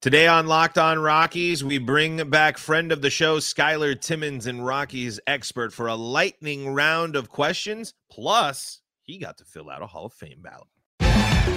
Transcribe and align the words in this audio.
Today 0.00 0.26
on 0.26 0.46
Locked 0.46 0.78
On 0.78 0.98
Rockies, 0.98 1.62
we 1.62 1.76
bring 1.76 2.30
back 2.30 2.56
friend 2.56 2.90
of 2.90 3.02
the 3.02 3.10
show, 3.10 3.36
Skyler 3.36 4.00
Timmins, 4.00 4.46
and 4.46 4.64
Rockies 4.64 5.20
expert 5.26 5.74
for 5.74 5.88
a 5.88 5.94
lightning 5.94 6.72
round 6.72 7.16
of 7.16 7.28
questions. 7.28 7.92
Plus, 8.10 8.80
he 9.02 9.18
got 9.18 9.36
to 9.36 9.44
fill 9.44 9.68
out 9.68 9.82
a 9.82 9.86
Hall 9.86 10.06
of 10.06 10.14
Fame 10.14 10.40
ballot. 10.40 10.68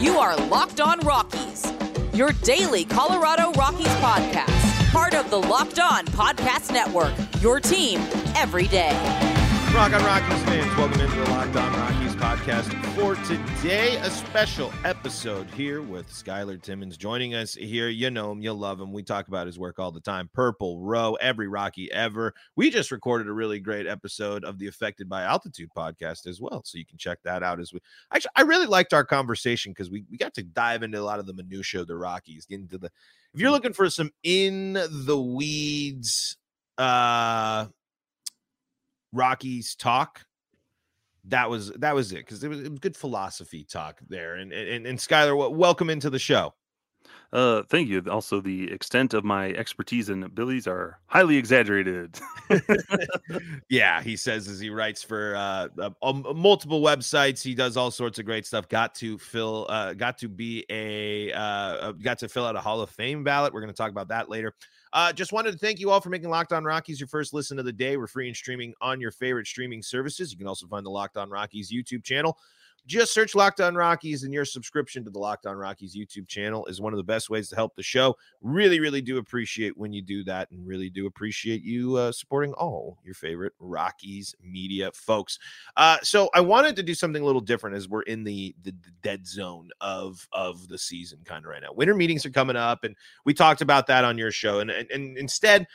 You 0.02 0.18
are 0.18 0.36
Locked 0.48 0.82
On 0.82 1.00
Rockies, 1.00 1.72
your 2.14 2.34
daily 2.44 2.84
Colorado 2.84 3.54
Rockies 3.54 3.88
podcast, 3.88 4.92
part 4.92 5.14
of 5.14 5.30
the 5.30 5.40
Locked 5.40 5.80
On 5.80 6.06
Podcast 6.08 6.74
Network, 6.74 7.14
your 7.42 7.62
team 7.62 8.02
every 8.36 8.68
day. 8.68 9.33
Rock 9.74 9.92
on 9.92 10.06
Rockies 10.06 10.44
fans, 10.44 10.78
welcome 10.78 11.02
into 11.02 11.16
the 11.16 11.32
Locked 11.32 11.56
On 11.56 11.74
Rockies 11.74 12.16
podcast 12.16 12.72
for 12.94 13.16
today. 13.26 13.96
A 13.98 14.12
special 14.12 14.72
episode 14.86 15.50
here 15.50 15.82
with 15.82 16.08
Skyler 16.10 16.62
Timmins 16.62 16.96
joining 16.96 17.34
us 17.34 17.56
here. 17.56 17.90
You 17.90 18.12
know 18.12 18.32
him, 18.32 18.40
you 18.40 18.54
love 18.54 18.80
him. 18.80 18.94
We 18.94 19.02
talk 19.02 19.30
about 19.30 19.48
his 19.48 19.58
work 19.58 19.80
all 19.80 19.92
the 19.92 20.00
time. 20.00 20.30
Purple 20.32 20.80
Row, 20.80 21.16
every 21.16 21.48
Rocky 21.48 21.92
ever. 21.92 22.36
We 22.56 22.70
just 22.70 22.92
recorded 22.92 23.28
a 23.28 23.34
really 23.34 23.60
great 23.60 23.88
episode 23.88 24.44
of 24.44 24.60
the 24.60 24.68
Affected 24.68 25.10
by 25.10 25.24
Altitude 25.24 25.72
podcast 25.76 26.28
as 26.28 26.40
well, 26.40 26.62
so 26.64 26.78
you 26.78 26.86
can 26.86 27.00
check 27.00 27.18
that 27.24 27.42
out 27.42 27.60
as 27.60 27.74
we. 27.74 27.80
Actually, 28.14 28.32
I 28.36 28.44
really 28.44 28.68
liked 28.68 28.94
our 28.94 29.04
conversation 29.04 29.72
because 29.72 29.90
we 29.90 30.06
we 30.12 30.18
got 30.18 30.36
to 30.36 30.44
dive 30.44 30.84
into 30.84 31.00
a 31.00 31.02
lot 31.02 31.18
of 31.18 31.26
the 31.26 31.34
minutia 31.34 31.82
of 31.82 31.88
the 31.88 31.96
Rockies, 31.96 32.46
get 32.46 32.60
into 32.60 32.78
the. 32.78 32.92
If 33.34 33.42
you're 33.42 33.50
looking 33.50 33.74
for 33.74 33.90
some 33.90 34.12
in 34.22 34.74
the 34.74 35.20
weeds, 35.20 36.38
uh 36.78 37.66
Rockies 39.14 39.76
talk. 39.76 40.26
That 41.26 41.50
was 41.50 41.72
that 41.72 41.96
was 41.96 42.12
it 42.12 42.18
because 42.18 42.44
it 42.44 42.50
was, 42.50 42.60
it 42.60 42.70
was 42.70 42.80
good 42.80 42.98
philosophy 42.98 43.64
talk 43.64 44.02
there. 44.10 44.36
And 44.36 44.52
and 44.52 44.86
and 44.86 45.00
Skyler, 45.00 45.56
welcome 45.56 45.90
into 45.90 46.10
the 46.10 46.20
show. 46.20 46.54
Uh, 47.34 47.64
thank 47.64 47.90
you. 47.90 48.04
Also, 48.12 48.40
the 48.40 48.72
extent 48.72 49.16
of 49.16 49.24
my 49.24 49.48
expertise 49.54 50.10
and 50.10 50.24
abilities 50.24 50.68
are 50.68 51.00
highly 51.08 51.36
exaggerated. 51.36 52.20
yeah, 53.70 54.04
he 54.04 54.16
says 54.16 54.48
as 54.48 54.60
he 54.60 54.70
writes 54.70 55.02
for 55.02 55.36
uh, 55.36 55.68
uh, 55.80 56.14
multiple 56.36 56.82
websites, 56.82 57.42
he 57.42 57.56
does 57.56 57.76
all 57.76 57.90
sorts 57.90 58.20
of 58.20 58.26
great 58.26 58.46
stuff. 58.46 58.70
Got 58.70 58.94
to 58.96 59.18
fill, 59.18 59.66
uh, 59.68 59.94
got 59.94 60.20
to 60.20 60.30
be 60.30 60.64
a, 60.70 61.32
uh, 61.34 61.94
got 61.94 62.20
to 62.20 62.30
fill 62.30 62.46
out 62.46 62.56
a 62.56 62.62
Hall 62.62 62.82
of 62.82 62.92
Fame 62.92 63.24
ballot. 63.24 63.52
We're 63.52 63.62
going 63.62 63.74
to 63.74 63.78
talk 63.78 63.90
about 63.90 64.10
that 64.10 64.30
later. 64.30 64.54
Uh, 64.94 65.12
just 65.12 65.34
wanted 65.34 65.52
to 65.52 65.58
thank 65.58 65.80
you 65.80 65.90
all 65.90 66.00
for 66.00 66.10
making 66.10 66.30
Locked 66.30 66.54
On 66.54 66.64
Rockies 66.64 67.00
your 67.00 67.08
first 67.08 67.34
listen 67.34 67.58
of 67.58 67.66
the 67.66 67.74
day. 67.74 67.98
We're 67.98 68.06
free 68.06 68.28
and 68.28 68.38
streaming 68.38 68.76
on 68.80 69.02
your 69.02 69.10
favorite 69.10 69.48
streaming 69.48 69.82
services. 69.82 70.32
You 70.32 70.38
can 70.38 70.46
also 70.46 70.68
find 70.68 70.86
the 70.86 70.92
Locked 70.92 71.18
On 71.18 71.32
Rockies 71.32 71.72
YouTube 71.72 72.04
channel. 72.04 72.38
Just 72.86 73.14
search 73.14 73.34
Locked 73.34 73.62
On 73.62 73.76
Rockies, 73.76 74.24
and 74.24 74.34
your 74.34 74.44
subscription 74.44 75.06
to 75.06 75.10
the 75.10 75.20
Locked 75.20 75.46
On 75.46 75.56
Rockies 75.56 75.96
YouTube 75.96 76.28
channel 76.28 76.66
is 76.66 76.82
one 76.82 76.92
of 76.92 76.98
the 76.98 77.04
best 77.04 77.30
ways 77.30 77.48
to 77.50 77.56
help 77.56 77.76
the 77.76 77.84
show. 77.84 78.16
Really, 78.42 78.80
really 78.80 79.02
do 79.02 79.18
appreciate 79.18 79.78
when 79.78 79.94
you 79.94 80.02
do 80.02 80.24
that, 80.26 80.52
and 80.52 80.68
really 80.68 80.90
do 80.90 81.06
appreciate 81.06 81.64
you 81.64 81.96
uh, 81.96 82.12
supporting 82.12 82.54
all 82.54 83.00
your 83.04 83.14
favorite 83.14 83.54
Rockies 83.60 84.36
media 84.44 84.92
folks. 84.94 85.40
Uh, 85.78 85.98
so, 86.04 86.30
I 86.34 86.42
wanted 86.42 86.76
to 86.76 86.84
do 86.84 86.94
something 86.94 87.22
a 87.22 87.26
little 87.26 87.42
different 87.42 87.78
as 87.78 87.88
we're 87.88 88.02
in 88.02 88.24
the, 88.26 88.54
the, 88.64 88.72
the 88.72 88.92
dead 89.02 89.26
zone 89.26 89.70
of 89.80 90.28
of 90.34 90.68
the 90.68 90.78
season, 90.78 91.20
kind 91.24 91.46
of 91.46 91.50
right 91.50 91.62
now. 91.62 91.74
Winter 91.74 91.96
meetings 91.96 92.26
are 92.26 92.32
coming 92.32 92.58
up, 92.58 92.84
and 92.84 92.96
we 93.26 93.34
talked 93.34 93.62
about 93.62 93.88
that 93.88 94.04
on 94.04 94.18
your 94.18 94.32
show, 94.32 94.60
and 94.60 94.70
and, 94.70 94.92
and 94.92 95.18
instead 95.18 95.68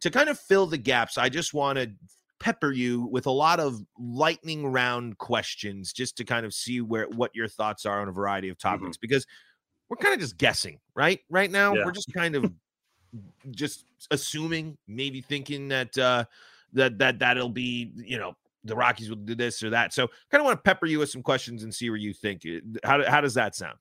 to 0.00 0.10
kind 0.10 0.28
of 0.28 0.38
fill 0.38 0.66
the 0.66 0.78
gaps, 0.78 1.18
I 1.18 1.28
just 1.28 1.54
wanted 1.54 1.96
pepper 2.40 2.72
you 2.72 3.02
with 3.06 3.26
a 3.26 3.30
lot 3.30 3.60
of 3.60 3.80
lightning 3.98 4.66
round 4.66 5.18
questions 5.18 5.92
just 5.92 6.16
to 6.16 6.24
kind 6.24 6.46
of 6.46 6.54
see 6.54 6.80
where 6.80 7.08
what 7.08 7.34
your 7.34 7.48
thoughts 7.48 7.84
are 7.86 8.00
on 8.00 8.08
a 8.08 8.12
variety 8.12 8.48
of 8.48 8.56
mm-hmm. 8.58 8.68
topics 8.68 8.96
mm-hmm. 8.96 9.00
because 9.02 9.26
we're 9.88 9.96
kind 9.96 10.14
of 10.14 10.20
just 10.20 10.36
guessing 10.36 10.78
right 10.94 11.20
right 11.30 11.50
now 11.50 11.74
yeah. 11.74 11.84
we're 11.84 11.92
just 11.92 12.12
kind 12.12 12.34
of 12.34 12.52
just 13.50 13.84
assuming 14.10 14.76
maybe 14.86 15.20
thinking 15.20 15.68
that 15.68 15.96
uh 15.98 16.24
that 16.72 16.98
that 16.98 17.18
that'll 17.18 17.48
be 17.48 17.92
you 17.96 18.18
know 18.18 18.36
the 18.64 18.76
rockies 18.76 19.08
will 19.08 19.16
do 19.16 19.34
this 19.34 19.62
or 19.62 19.70
that 19.70 19.92
so 19.94 20.06
kind 20.30 20.40
of 20.40 20.44
want 20.44 20.58
to 20.58 20.62
pepper 20.62 20.86
you 20.86 20.98
with 20.98 21.10
some 21.10 21.22
questions 21.22 21.62
and 21.62 21.74
see 21.74 21.88
where 21.88 21.98
you 21.98 22.12
think 22.12 22.42
how, 22.84 23.02
how 23.08 23.20
does 23.20 23.34
that 23.34 23.54
sound 23.54 23.78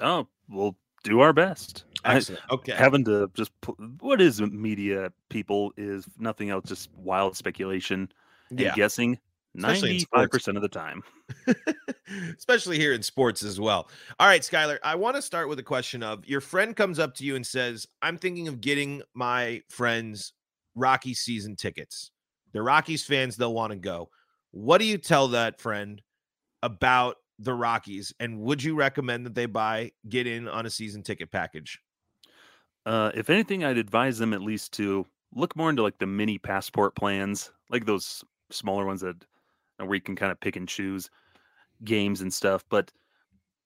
oh 0.00 0.26
we'll 0.48 0.76
do 1.02 1.20
our 1.20 1.32
best 1.32 1.84
Excellent. 2.04 2.42
Okay. 2.50 2.72
Having 2.72 3.04
to 3.06 3.30
just 3.34 3.58
put, 3.60 3.76
what 4.00 4.20
is 4.20 4.40
media 4.40 5.12
people 5.28 5.72
is 5.76 6.06
nothing 6.18 6.50
else, 6.50 6.68
just 6.68 6.90
wild 6.94 7.36
speculation 7.36 8.10
and 8.50 8.60
yeah. 8.60 8.74
guessing. 8.74 9.18
Ninety 9.52 10.06
five 10.14 10.30
percent 10.30 10.56
of 10.56 10.62
the 10.62 10.68
time, 10.68 11.02
especially 12.38 12.78
here 12.78 12.92
in 12.92 13.02
sports 13.02 13.42
as 13.42 13.58
well. 13.58 13.88
All 14.20 14.28
right, 14.28 14.42
Skyler, 14.42 14.78
I 14.84 14.94
want 14.94 15.16
to 15.16 15.22
start 15.22 15.48
with 15.48 15.58
a 15.58 15.62
question 15.64 16.04
of 16.04 16.24
your 16.24 16.40
friend 16.40 16.76
comes 16.76 17.00
up 17.00 17.16
to 17.16 17.24
you 17.24 17.34
and 17.34 17.44
says, 17.44 17.84
"I'm 18.00 18.16
thinking 18.16 18.46
of 18.46 18.60
getting 18.60 19.02
my 19.12 19.62
friends 19.68 20.34
Rocky 20.76 21.14
season 21.14 21.56
tickets. 21.56 22.12
They're 22.52 22.62
Rockies 22.62 23.04
fans; 23.04 23.36
they'll 23.36 23.52
want 23.52 23.72
to 23.72 23.76
go." 23.76 24.10
What 24.52 24.78
do 24.78 24.84
you 24.84 24.98
tell 24.98 25.26
that 25.28 25.60
friend 25.60 26.00
about 26.62 27.16
the 27.40 27.54
Rockies, 27.54 28.12
and 28.20 28.38
would 28.42 28.62
you 28.62 28.76
recommend 28.76 29.26
that 29.26 29.34
they 29.34 29.46
buy 29.46 29.90
get 30.08 30.28
in 30.28 30.46
on 30.46 30.64
a 30.64 30.70
season 30.70 31.02
ticket 31.02 31.32
package? 31.32 31.80
Uh, 32.86 33.10
if 33.14 33.30
anything, 33.30 33.64
I'd 33.64 33.78
advise 33.78 34.18
them 34.18 34.32
at 34.32 34.42
least 34.42 34.72
to 34.74 35.06
look 35.34 35.54
more 35.56 35.70
into 35.70 35.82
like 35.82 35.98
the 35.98 36.06
mini 36.06 36.38
passport 36.38 36.94
plans, 36.96 37.52
like 37.68 37.86
those 37.86 38.24
smaller 38.50 38.84
ones 38.84 39.02
that 39.02 39.16
uh, 39.80 39.84
where 39.84 39.94
you 39.94 40.00
can 40.00 40.16
kind 40.16 40.32
of 40.32 40.40
pick 40.40 40.56
and 40.56 40.68
choose 40.68 41.10
games 41.84 42.20
and 42.20 42.32
stuff. 42.32 42.64
But 42.68 42.90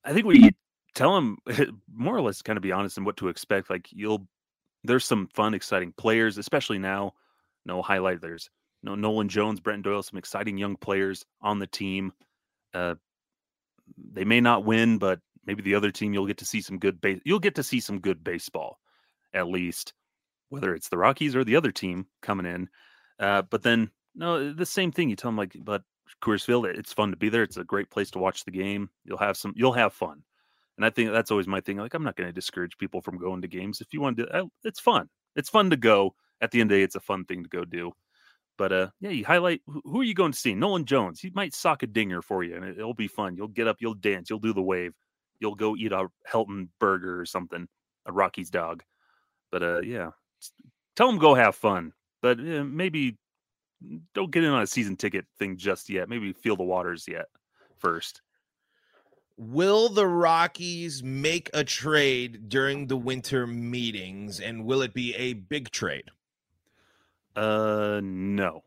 I 0.04 0.12
think 0.12 0.26
we 0.26 0.50
tell 0.94 1.14
them 1.14 1.38
more 1.92 2.16
or 2.16 2.22
less 2.22 2.42
kind 2.42 2.56
of 2.56 2.62
be 2.62 2.72
honest 2.72 2.98
in 2.98 3.04
what 3.04 3.16
to 3.18 3.28
expect. 3.28 3.70
Like 3.70 3.88
you'll 3.92 4.26
there's 4.82 5.04
some 5.04 5.28
fun, 5.28 5.54
exciting 5.54 5.92
players, 5.96 6.36
especially 6.36 6.78
now. 6.78 7.14
No 7.64 7.80
highlight. 7.80 8.20
There's 8.20 8.50
no 8.82 8.94
Nolan 8.94 9.28
Jones, 9.28 9.60
Brent 9.60 9.82
Doyle, 9.82 10.02
some 10.02 10.18
exciting 10.18 10.58
young 10.58 10.76
players 10.76 11.24
on 11.40 11.58
the 11.58 11.66
team. 11.66 12.12
Uh, 12.74 12.96
they 14.12 14.24
may 14.24 14.40
not 14.40 14.64
win, 14.64 14.98
but 14.98 15.20
maybe 15.46 15.62
the 15.62 15.74
other 15.74 15.90
team 15.90 16.12
you'll 16.12 16.26
get 16.26 16.38
to 16.38 16.44
see 16.44 16.60
some 16.60 16.78
good 16.78 17.00
base. 17.00 17.20
You'll 17.24 17.38
get 17.38 17.54
to 17.54 17.62
see 17.62 17.80
some 17.80 18.00
good 18.00 18.22
baseball 18.22 18.78
at 19.34 19.48
least, 19.48 19.92
whether 20.48 20.74
it's 20.74 20.88
the 20.88 20.98
Rockies 20.98 21.36
or 21.36 21.44
the 21.44 21.56
other 21.56 21.72
team 21.72 22.06
coming 22.22 22.46
in. 22.46 22.68
Uh, 23.18 23.42
but 23.42 23.62
then, 23.62 23.90
no, 24.14 24.52
the 24.52 24.66
same 24.66 24.92
thing. 24.92 25.10
You 25.10 25.16
tell 25.16 25.30
them 25.30 25.36
like, 25.36 25.56
but 25.60 25.82
Coors 26.22 26.44
Field, 26.44 26.66
it's 26.66 26.92
fun 26.92 27.10
to 27.10 27.16
be 27.16 27.28
there. 27.28 27.42
It's 27.42 27.56
a 27.56 27.64
great 27.64 27.90
place 27.90 28.10
to 28.12 28.18
watch 28.18 28.44
the 28.44 28.50
game. 28.50 28.90
You'll 29.04 29.18
have 29.18 29.36
some, 29.36 29.52
you'll 29.56 29.72
have 29.72 29.92
fun. 29.92 30.22
And 30.76 30.84
I 30.84 30.90
think 30.90 31.12
that's 31.12 31.30
always 31.30 31.46
my 31.46 31.60
thing. 31.60 31.76
Like, 31.76 31.94
I'm 31.94 32.02
not 32.02 32.16
going 32.16 32.28
to 32.28 32.32
discourage 32.32 32.78
people 32.78 33.00
from 33.00 33.18
going 33.18 33.42
to 33.42 33.48
games. 33.48 33.80
If 33.80 33.92
you 33.92 34.00
want 34.00 34.16
to, 34.18 34.28
uh, 34.28 34.44
it's 34.64 34.80
fun. 34.80 35.08
It's 35.36 35.50
fun 35.50 35.70
to 35.70 35.76
go. 35.76 36.14
At 36.40 36.50
the 36.50 36.60
end 36.60 36.70
of 36.70 36.74
the 36.74 36.80
day, 36.80 36.84
it's 36.84 36.96
a 36.96 37.00
fun 37.00 37.24
thing 37.24 37.44
to 37.44 37.48
go 37.48 37.64
do. 37.64 37.92
But 38.56 38.72
uh, 38.72 38.88
yeah, 39.00 39.10
you 39.10 39.24
highlight 39.24 39.62
who 39.66 40.00
are 40.00 40.04
you 40.04 40.14
going 40.14 40.32
to 40.32 40.38
see? 40.38 40.54
Nolan 40.54 40.84
Jones. 40.84 41.20
He 41.20 41.30
might 41.34 41.54
sock 41.54 41.82
a 41.82 41.86
dinger 41.86 42.22
for 42.22 42.44
you, 42.44 42.56
and 42.56 42.64
it, 42.64 42.78
will 42.78 42.94
be 42.94 43.08
fun. 43.08 43.36
You'll 43.36 43.48
get 43.48 43.66
up, 43.66 43.76
you'll 43.80 43.94
dance, 43.94 44.30
you'll 44.30 44.38
do 44.38 44.52
the 44.52 44.62
wave, 44.62 44.92
you'll 45.40 45.56
go 45.56 45.76
eat 45.76 45.92
a 45.92 46.06
Helton 46.30 46.68
burger 46.78 47.20
or 47.20 47.26
something, 47.26 47.66
a 48.06 48.12
Rockies 48.12 48.50
dog. 48.50 48.82
But 49.54 49.62
uh, 49.62 49.80
yeah, 49.82 50.10
tell 50.96 51.06
them 51.06 51.16
go 51.16 51.32
have 51.32 51.54
fun. 51.54 51.92
But 52.20 52.40
uh, 52.40 52.64
maybe 52.64 53.18
don't 54.12 54.32
get 54.32 54.42
in 54.42 54.50
on 54.50 54.62
a 54.62 54.66
season 54.66 54.96
ticket 54.96 55.26
thing 55.38 55.56
just 55.56 55.88
yet. 55.88 56.08
Maybe 56.08 56.32
feel 56.32 56.56
the 56.56 56.64
waters 56.64 57.06
yet 57.06 57.26
first. 57.78 58.20
Will 59.36 59.88
the 59.88 60.08
Rockies 60.08 61.04
make 61.04 61.50
a 61.54 61.62
trade 61.62 62.48
during 62.48 62.88
the 62.88 62.96
winter 62.96 63.46
meetings, 63.46 64.40
and 64.40 64.64
will 64.64 64.82
it 64.82 64.92
be 64.92 65.14
a 65.14 65.34
big 65.34 65.70
trade? 65.70 66.10
Uh, 67.36 68.00
no. 68.02 68.64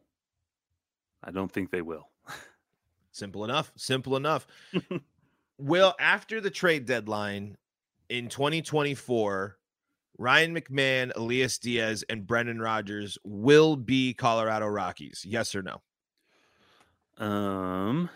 I 1.22 1.32
don't 1.32 1.52
think 1.52 1.70
they 1.70 1.82
will. 1.82 2.08
Simple 3.12 3.44
enough. 3.44 3.74
Simple 3.76 4.16
enough. 4.16 4.48
will 5.58 5.96
after 6.00 6.40
the 6.40 6.50
trade 6.50 6.86
deadline 6.86 7.58
in 8.08 8.30
2024 8.30 9.58
Ryan 10.18 10.56
McMahon, 10.56 11.16
Elias 11.16 11.58
Diaz, 11.60 12.04
and 12.10 12.26
Brendan 12.26 12.60
Rodgers 12.60 13.18
will 13.24 13.76
be 13.76 14.14
Colorado 14.14 14.66
Rockies. 14.66 15.24
Yes 15.26 15.54
or 15.56 15.62
no? 15.64 15.82
Um. 17.24 18.10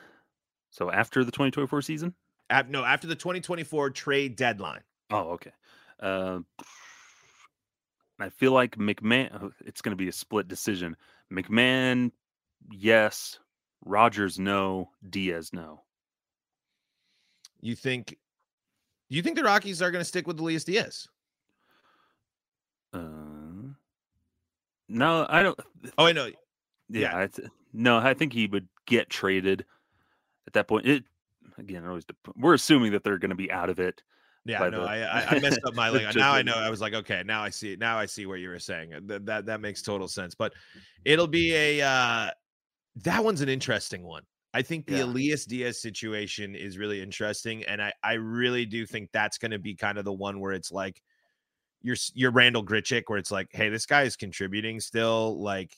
So 0.72 0.92
after 0.92 1.24
the 1.24 1.32
2024 1.32 1.82
season? 1.82 2.16
At, 2.50 2.70
no, 2.70 2.84
after 2.84 3.08
the 3.08 3.16
2024 3.16 3.92
trade 3.92 4.36
deadline. 4.36 4.82
Oh, 5.10 5.32
okay. 5.32 5.52
Uh, 6.00 6.40
I 8.20 8.30
feel 8.30 8.52
like 8.52 8.78
McMahon. 8.78 9.30
Oh, 9.34 9.52
it's 9.66 9.82
going 9.82 9.96
to 9.96 10.02
be 10.02 10.10
a 10.10 10.14
split 10.14 10.48
decision. 10.48 10.96
McMahon, 11.32 12.12
yes. 12.72 13.40
Rodgers, 13.84 14.40
no. 14.40 14.90
Diaz, 15.08 15.52
no. 15.54 15.82
You 17.60 17.76
think? 17.76 18.18
You 19.10 19.22
think 19.22 19.36
the 19.36 19.44
Rockies 19.44 19.82
are 19.82 19.92
going 19.92 20.02
to 20.02 20.08
stick 20.08 20.28
with 20.28 20.40
Elias 20.40 20.64
Diaz? 20.64 21.08
Uh, 22.94 23.72
no, 24.90 25.26
I 25.30 25.44
don't. 25.44 25.60
Oh, 25.98 26.06
I 26.06 26.12
know. 26.12 26.26
Yeah, 26.26 26.36
yeah. 26.90 27.18
I 27.18 27.30
no, 27.74 27.98
I 27.98 28.14
think 28.14 28.34
he 28.34 28.48
would 28.48 28.68
get 28.86 29.10
traded 29.10 29.66
at 30.48 30.54
that 30.54 30.68
point. 30.68 30.86
It 30.86 31.04
again, 31.58 31.86
always 31.86 32.04
we're 32.36 32.54
assuming 32.54 32.92
that 32.92 33.04
they're 33.04 33.18
going 33.18 33.30
to 33.30 33.36
be 33.36 33.52
out 33.52 33.70
of 33.70 33.80
it. 33.80 34.02
Yeah, 34.44 34.68
no, 34.70 34.82
the, 34.82 34.90
I, 34.90 35.36
I 35.36 35.40
messed 35.40 35.60
up 35.66 35.76
my 35.76 35.90
link. 35.90 36.16
now 36.16 36.34
I 36.34 36.42
know. 36.42 36.56
I 36.56 36.70
was 36.70 36.82
like, 36.82 36.94
okay, 36.94 37.22
now 37.26 37.44
I 37.44 37.50
see. 37.50 37.78
Now 37.80 37.98
I 37.98 38.08
see 38.08 38.26
what 38.26 38.40
you 38.40 38.50
were 38.50 38.60
saying. 38.60 38.92
That 39.06 39.26
that, 39.26 39.46
that 39.46 39.62
makes 39.62 39.82
total 39.82 40.08
sense. 40.08 40.36
But 40.36 40.54
it'll 41.06 41.28
be 41.28 41.54
a 41.54 41.82
uh, 41.82 42.32
that 43.04 43.24
one's 43.24 43.42
an 43.42 43.50
interesting 43.50 44.04
one. 44.04 44.24
I 44.54 44.62
think 44.62 44.86
the 44.88 44.98
yeah. 44.98 45.04
Elias 45.04 45.46
Diaz 45.46 45.82
situation 45.82 46.56
is 46.56 46.78
really 46.78 47.02
interesting, 47.02 47.64
and 47.64 47.82
I 47.82 47.94
I 48.04 48.14
really 48.14 48.66
do 48.66 48.86
think 48.86 49.10
that's 49.14 49.38
going 49.38 49.52
to 49.52 49.60
be 49.60 49.76
kind 49.76 49.98
of 49.98 50.06
the 50.06 50.14
one 50.14 50.40
where 50.40 50.54
it's 50.54 50.72
like 50.72 51.02
you're 51.82 51.98
you're 52.14 52.32
Randal 52.32 52.66
Grichuk, 52.66 53.04
where 53.08 53.18
it's 53.18 53.32
like, 53.32 53.50
hey, 53.52 53.70
this 53.70 53.86
guy 53.86 54.04
is 54.04 54.16
contributing 54.16 54.80
still. 54.80 55.42
Like, 55.42 55.76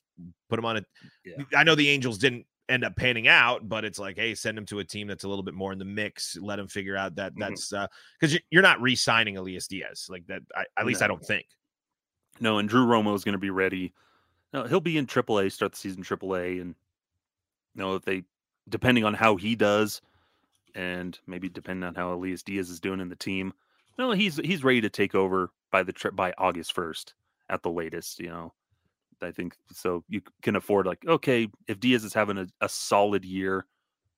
put 0.50 0.60
him 0.60 0.66
on 0.66 0.78
a. 0.78 0.84
Yeah. 1.26 1.44
I 1.56 1.64
know 1.64 1.76
the 1.76 1.90
Angels 1.90 2.18
didn't 2.18 2.46
end 2.70 2.84
up 2.84 2.96
panning 2.96 3.28
out, 3.28 3.68
but 3.68 3.86
it's 3.86 4.00
like, 4.00 4.18
hey, 4.18 4.36
send 4.36 4.58
him 4.58 4.66
to 4.68 4.80
a 4.80 4.84
team 4.84 5.08
that's 5.08 5.24
a 5.24 5.28
little 5.28 5.44
bit 5.44 5.54
more 5.54 5.72
in 5.72 5.80
the 5.80 5.86
mix. 5.86 6.38
Let 6.40 6.60
him 6.60 6.68
figure 6.68 6.96
out 6.96 7.16
that 7.16 7.34
mm-hmm. 7.34 7.42
that's 7.42 7.74
because 8.20 8.36
uh, 8.36 8.40
you're 8.50 8.62
not 8.62 8.82
re-signing 8.82 9.38
Elias 9.38 9.68
Diaz 9.68 10.08
like 10.10 10.26
that. 10.28 10.42
I, 10.56 10.66
at 10.78 10.86
least 10.86 11.02
no. 11.02 11.06
I 11.06 11.08
don't 11.08 11.26
think. 11.26 11.46
No, 12.40 12.58
and 12.58 12.68
Drew 12.68 12.86
Romo 12.86 13.16
is 13.16 13.24
going 13.24 13.34
to 13.34 13.40
be 13.40 13.52
ready. 13.52 13.94
No, 14.54 14.64
he'll 14.64 14.82
be 14.82 14.98
in 14.98 15.08
AAA, 15.08 15.52
start 15.52 15.72
the 15.72 15.78
season 15.78 16.04
AAA, 16.04 16.62
and 16.62 16.76
you 17.76 17.82
know 17.82 17.96
if 17.96 18.04
they, 18.04 18.24
depending 18.70 19.04
on 19.04 19.14
how 19.14 19.36
he 19.36 19.56
does, 19.56 20.02
and 20.76 21.18
maybe 21.28 21.50
depending 21.50 21.88
on 21.88 21.96
how 21.96 22.14
Elias 22.14 22.44
Diaz 22.44 22.70
is 22.70 22.80
doing 22.80 23.00
in 23.00 23.10
the 23.10 23.16
team, 23.16 23.54
no, 23.98 24.12
he's 24.12 24.38
he's 24.38 24.64
ready 24.64 24.82
to 24.82 24.90
take 24.90 25.16
over 25.16 25.52
by 25.74 25.84
the 25.84 25.92
trip 25.92 26.16
by 26.16 26.34
August 26.38 26.72
first 26.72 27.16
at 27.50 27.64
the 27.64 27.72
latest. 27.72 28.20
You 28.20 28.30
know, 28.30 28.54
I 29.22 29.32
think 29.32 29.56
so. 29.74 30.06
You 30.08 30.22
can 30.42 30.56
afford 30.56 30.86
like 30.86 31.06
okay, 31.06 31.50
if 31.68 31.82
Diaz 31.82 32.06
is 32.06 32.14
having 32.14 32.38
a, 32.38 32.48
a 32.62 32.70
solid 32.70 33.26
year, 33.26 33.66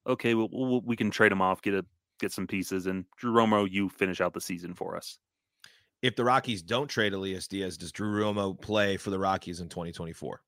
okay, 0.05 0.35
we'll, 0.35 0.49
we'll, 0.51 0.81
we 0.81 0.95
can 0.95 1.09
trade 1.09 1.31
him 1.31 1.41
off, 1.41 1.63
get 1.63 1.73
a 1.73 1.83
get 2.19 2.31
some 2.31 2.45
pieces, 2.45 2.85
and 2.85 3.05
Drew 3.17 3.33
Romo, 3.33 3.67
you 3.69 3.89
finish 3.89 4.21
out 4.21 4.33
the 4.33 4.41
season 4.41 4.75
for 4.75 4.95
us. 4.95 5.17
If 6.01 6.15
the 6.15 6.25
Rockies 6.25 6.61
don't 6.61 6.87
trade 6.87 7.13
Elias 7.13 7.47
Diaz, 7.47 7.77
does 7.77 7.91
Drew 7.91 8.21
Romo 8.21 8.59
play 8.59 8.97
for 8.97 9.09
the 9.09 9.17
Rockies 9.17 9.61
in 9.61 9.69
2024? 9.69 10.41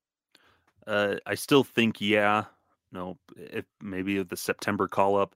Uh, 0.86 1.16
I 1.26 1.34
still 1.34 1.64
think 1.64 2.00
yeah. 2.00 2.44
No, 2.92 3.18
if 3.36 3.64
maybe 3.82 4.22
the 4.22 4.36
September 4.36 4.88
call 4.88 5.16
up, 5.18 5.34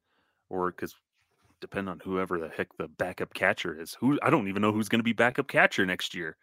or 0.49 0.71
because 0.71 0.95
depend 1.63 1.89
on 1.89 2.01
whoever 2.05 2.39
the 2.39 2.51
heck 2.51 2.77
the 2.77 2.89
backup 2.89 3.33
catcher 3.33 3.81
is. 3.81 3.97
Who 4.01 4.19
I 4.23 4.29
don't 4.29 4.49
even 4.49 4.61
know 4.61 4.73
who's 4.73 4.91
going 4.91 4.99
to 4.99 5.05
be 5.05 5.15
backup 5.15 5.49
catcher 5.49 5.87
next 5.87 6.15
year. 6.15 6.37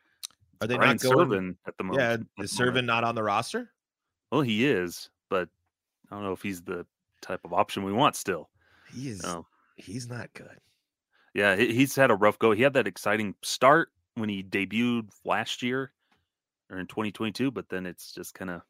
Are 0.61 0.67
they 0.67 0.77
Brian 0.77 0.93
not 0.93 1.01
going 1.01 1.29
Serven 1.29 1.57
at 1.67 1.77
the 1.77 1.83
moment? 1.83 2.27
Yeah, 2.37 2.43
is 2.43 2.51
Serven 2.51 2.85
not 2.85 3.03
on 3.03 3.13
the 3.13 3.21
roster? 3.21 3.69
Well, 4.31 4.41
he 4.41 4.65
is, 4.65 5.09
but 5.29 5.49
I 6.09 6.15
don't 6.15 6.23
know 6.23 6.31
if 6.31 6.41
he's 6.41 6.63
the 6.63 6.85
type 7.21 7.41
of 7.45 7.53
option 7.53 7.83
we 7.83 7.93
want 7.93 8.15
still. 8.15 8.49
He 8.93 9.09
is. 9.09 9.23
Um, 9.23 9.45
he's 9.75 10.09
not 10.09 10.33
good. 10.33 10.57
Yeah, 11.33 11.55
he's 11.55 11.95
had 11.95 12.09
a 12.09 12.15
rough 12.15 12.39
go. 12.39 12.51
He 12.51 12.63
had 12.63 12.73
that 12.73 12.87
exciting 12.87 13.35
start 13.43 13.89
when 14.15 14.29
he 14.29 14.41
debuted 14.41 15.09
last 15.23 15.61
year 15.61 15.91
or 16.71 16.79
in 16.79 16.87
2022, 16.87 17.51
but 17.51 17.69
then 17.69 17.85
it's 17.85 18.13
just 18.13 18.33
kind 18.33 18.49
of 18.49 18.61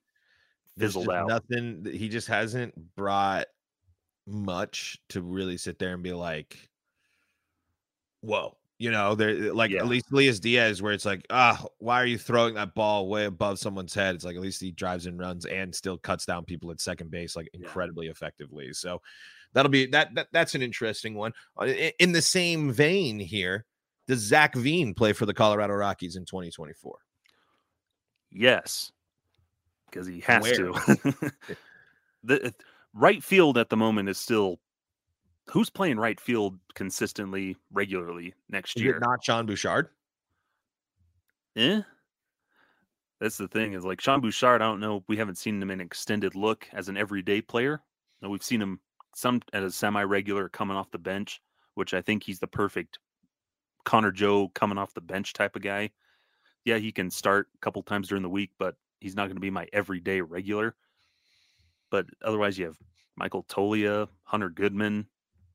fizzled 0.78 1.10
out. 1.10 1.28
Nothing. 1.28 1.86
He 1.92 2.10
just 2.10 2.28
hasn't 2.28 2.74
brought 2.96 3.48
much 4.30 4.98
to 5.10 5.22
really 5.22 5.58
sit 5.58 5.80
there 5.80 5.94
and 5.94 6.04
be 6.04 6.14
like, 6.14 6.70
"Whoa." 8.22 8.56
You 8.80 8.92
know, 8.92 9.14
they're 9.14 9.54
like 9.54 9.72
yeah. 9.72 9.80
at 9.80 9.88
least 9.88 10.10
Elias 10.10 10.40
Diaz, 10.40 10.82
where 10.82 10.94
it's 10.94 11.04
like, 11.04 11.26
ah, 11.30 11.66
why 11.80 12.02
are 12.02 12.06
you 12.06 12.18
throwing 12.18 12.54
that 12.54 12.76
ball 12.76 13.10
way 13.10 13.26
above 13.26 13.60
someone's 13.60 13.94
head? 13.94 14.16
It's 14.16 14.24
like 14.24 14.38
at 14.38 14.42
least 14.42 14.62
he 14.62 14.72
drives 14.72 15.06
and 15.06 15.20
runs 15.20 15.46
and 15.46 15.76
still 15.76 15.98
cuts 15.98 16.26
down 16.26 16.46
people 16.46 16.72
at 16.72 16.80
second 16.80 17.12
base 17.12 17.36
like 17.36 17.50
incredibly 17.54 18.06
yeah. 18.06 18.14
effectively. 18.14 18.72
So 18.72 19.02
that'll 19.52 19.70
be 19.70 19.88
that, 19.88 20.16
that 20.16 20.28
that's 20.32 20.56
an 20.56 20.62
interesting 20.62 21.16
one. 21.16 21.34
Uh, 21.60 21.66
in 21.66 22.14
the 22.14 22.22
same 22.22 22.72
vein 22.72 23.20
here, 23.20 23.66
does 24.08 24.20
Zach 24.20 24.56
Veen 24.56 24.94
play 24.94 25.12
for 25.12 25.26
the 25.26 25.34
Colorado 25.34 25.74
Rockies 25.74 26.16
in 26.16 26.24
2024? 26.24 26.96
Yes, 28.32 28.94
because 29.90 30.08
he 30.08 30.22
has 30.22 30.44
where? 30.44 30.56
to. 30.56 31.32
the 32.24 32.54
right 32.94 33.24
field 33.24 33.58
at 33.58 33.70
the 33.70 33.78
moment 33.78 34.10
is 34.10 34.18
still 34.18 34.60
who's 35.48 35.70
playing 35.70 35.98
right 35.98 36.20
field 36.20 36.60
consistently, 36.76 37.58
regularly 37.72 38.34
next 38.50 38.78
is 38.78 38.84
year? 38.84 39.00
not 39.02 39.24
Sean 39.24 39.46
Bouchard. 39.46 39.90
Eh. 41.56 41.82
That's 43.20 43.38
the 43.38 43.48
thing 43.48 43.74
is 43.74 43.84
like 43.84 44.00
Sean 44.00 44.22
Bouchard. 44.22 44.62
I 44.62 44.66
don't 44.66 44.80
know. 44.80 45.04
We 45.08 45.18
haven't 45.18 45.38
seen 45.38 45.62
him 45.62 45.72
in 45.72 45.82
extended 45.82 46.36
look 46.36 46.68
as 46.72 46.88
an 46.88 46.98
everyday 46.98 47.42
player. 47.42 47.82
Now, 48.22 48.30
we've 48.30 48.44
seen 48.44 48.62
him 48.62 48.80
some 49.16 49.42
as 49.54 49.64
a 49.64 49.72
semi-regular 49.72 50.50
coming 50.50 50.78
off 50.78 50.92
the 50.92 50.98
bench, 50.98 51.42
which 51.74 51.94
I 51.94 52.02
think 52.02 52.24
he's 52.24 52.40
the 52.40 52.48
perfect 52.48 53.00
Connor 53.86 54.12
Joe 54.12 54.50
coming 54.50 54.78
off 54.78 54.94
the 54.94 55.02
bench 55.02 55.34
type 55.34 55.56
of 55.56 55.62
guy. 55.62 55.90
Yeah, 56.66 56.78
he 56.78 56.92
can 56.92 57.10
start 57.10 57.48
a 57.56 57.58
couple 57.60 57.82
times 57.82 58.10
during 58.10 58.24
the 58.24 58.30
week, 58.30 58.52
but 58.60 58.76
he's 59.00 59.16
not 59.16 59.26
going 59.26 59.36
to 59.36 59.42
be 59.42 59.50
my 59.50 59.68
everyday 59.74 60.22
regular. 60.22 60.76
But 61.90 62.06
otherwise, 62.24 62.58
you 62.58 62.66
have 62.66 62.78
Michael 63.16 63.44
Toglia, 63.44 64.08
Hunter 64.24 64.50
Goodman, 64.50 65.08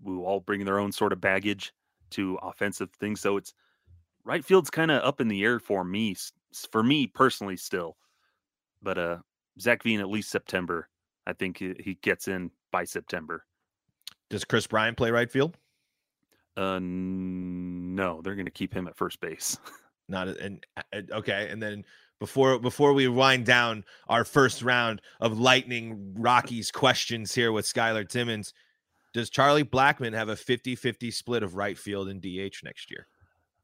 who 0.05 0.25
all 0.25 0.41
bring 0.41 0.65
their 0.65 0.79
own 0.79 0.93
sort 0.93 1.13
of 1.13 1.21
baggage 1.21 1.73
to 2.11 2.39
offensive 2.43 2.91
things. 2.93 3.21
So 3.21 3.37
it's 3.37 3.55
right 4.25 4.45
field's 4.45 4.71
kind 4.71 4.91
of 4.91 5.03
up 5.03 5.21
in 5.21 5.29
the 5.29 5.43
air 5.43 5.59
for 5.59 5.85
me, 5.85 6.17
for 6.71 6.83
me 6.83 7.07
personally, 7.07 7.57
still. 7.57 7.97
But 8.83 8.99
uh, 8.99 9.19
Zach 9.61 9.83
Veen 9.83 10.01
at 10.01 10.09
least 10.09 10.31
September. 10.31 10.89
I 11.27 11.33
think 11.33 11.59
he 11.59 11.99
gets 12.03 12.29
in 12.29 12.51
by 12.71 12.85
September. 12.85 13.45
Does 14.29 14.45
Kris 14.45 14.67
Bryant 14.67 14.97
play 14.97 15.11
right 15.11 15.31
field? 15.31 15.57
Uh, 16.57 16.79
no, 16.81 18.21
they're 18.23 18.35
going 18.35 18.45
to 18.47 18.53
keep 18.53 18.75
him 18.75 18.87
at 18.87 18.97
first 18.97 19.21
base. 19.21 19.59
Not 20.09 20.29
and 20.29 20.67
okay, 21.11 21.49
and 21.51 21.63
then 21.63 21.83
before 22.25 22.59
before 22.59 22.95
we 22.95 23.07
wind 23.07 23.45
down 23.45 23.85
our 24.09 24.25
first 24.25 24.63
round 24.63 25.03
of 25.21 25.39
lightning 25.39 26.15
Rockies 26.17 26.71
questions 26.71 27.35
here 27.35 27.53
with 27.53 27.67
Skyler 27.67 28.09
Timmins, 28.09 28.55
does 29.13 29.29
Charlie 29.29 29.63
Blackmon 29.63 30.15
have 30.15 30.31
a 30.31 30.35
50-50 30.35 31.13
split 31.13 31.43
of 31.43 31.55
right 31.55 31.77
field 31.77 32.09
and 32.09 32.23
DH 32.23 32.65
next 32.65 32.91
year? 32.91 33.07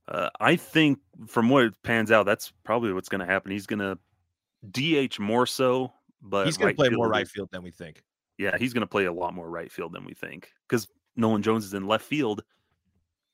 Uh, 0.08 0.28
I 0.40 0.56
think 0.56 0.98
from 1.26 1.48
what 1.48 1.64
it 1.64 1.74
pans 1.82 2.12
out, 2.12 2.26
that's 2.26 2.52
probably 2.62 2.92
what's 2.92 3.08
going 3.08 3.20
to 3.20 3.26
happen. 3.26 3.50
He's 3.50 3.66
going 3.66 3.78
to 3.78 5.08
DH 5.08 5.18
more 5.18 5.46
so, 5.46 5.94
but 6.20 6.44
he's 6.44 6.58
going 6.58 6.66
right 6.66 6.76
to 6.76 6.82
play 6.82 6.90
more 6.90 7.08
right 7.08 7.26
field 7.26 7.48
than 7.52 7.62
we 7.62 7.70
think. 7.70 8.02
Yeah, 8.36 8.58
he's 8.58 8.74
going 8.74 8.82
to 8.82 8.86
play 8.86 9.06
a 9.06 9.12
lot 9.12 9.32
more 9.32 9.48
right 9.48 9.72
field 9.72 9.94
than 9.94 10.04
we 10.04 10.12
think 10.12 10.52
because 10.68 10.86
Nolan 11.16 11.40
Jones 11.40 11.64
is 11.64 11.72
in 11.72 11.86
left 11.86 12.04
field, 12.04 12.42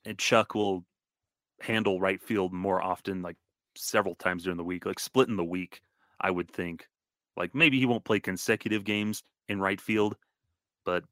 and 0.05 0.17
Chuck 0.19 0.55
will 0.55 0.85
handle 1.61 1.99
right 1.99 2.23
field 2.23 2.53
more 2.53 2.81
often, 2.81 3.23
like 3.23 3.37
several 3.77 4.15
times 4.15 4.45
during 4.45 4.57
the 4.57 4.65
week, 4.65 4.87
like 4.87 4.99
splitting 4.99 5.37
the 5.37 5.45
week. 5.45 5.83
I 6.21 6.31
would 6.31 6.51
think, 6.51 6.89
like 7.37 7.55
maybe 7.55 7.79
he 7.79 7.87
won't 7.87 8.05
play 8.05 8.21
consecutive 8.21 8.85
games 8.85 9.23
in 9.49 9.61
right 9.61 9.81
field, 9.81 10.17
but 10.85 11.05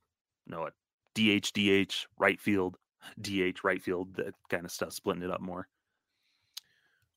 you 0.47 0.55
know, 0.55 0.69
DH, 1.15 1.53
DH, 1.53 2.07
right 2.19 2.41
field, 2.41 2.77
DH, 3.21 3.63
right 3.63 3.83
field, 3.83 4.15
that 4.17 4.35
kind 4.49 4.65
of 4.65 4.71
stuff, 4.71 4.93
splitting 4.93 5.23
it 5.23 5.31
up 5.31 5.41
more. 5.41 5.69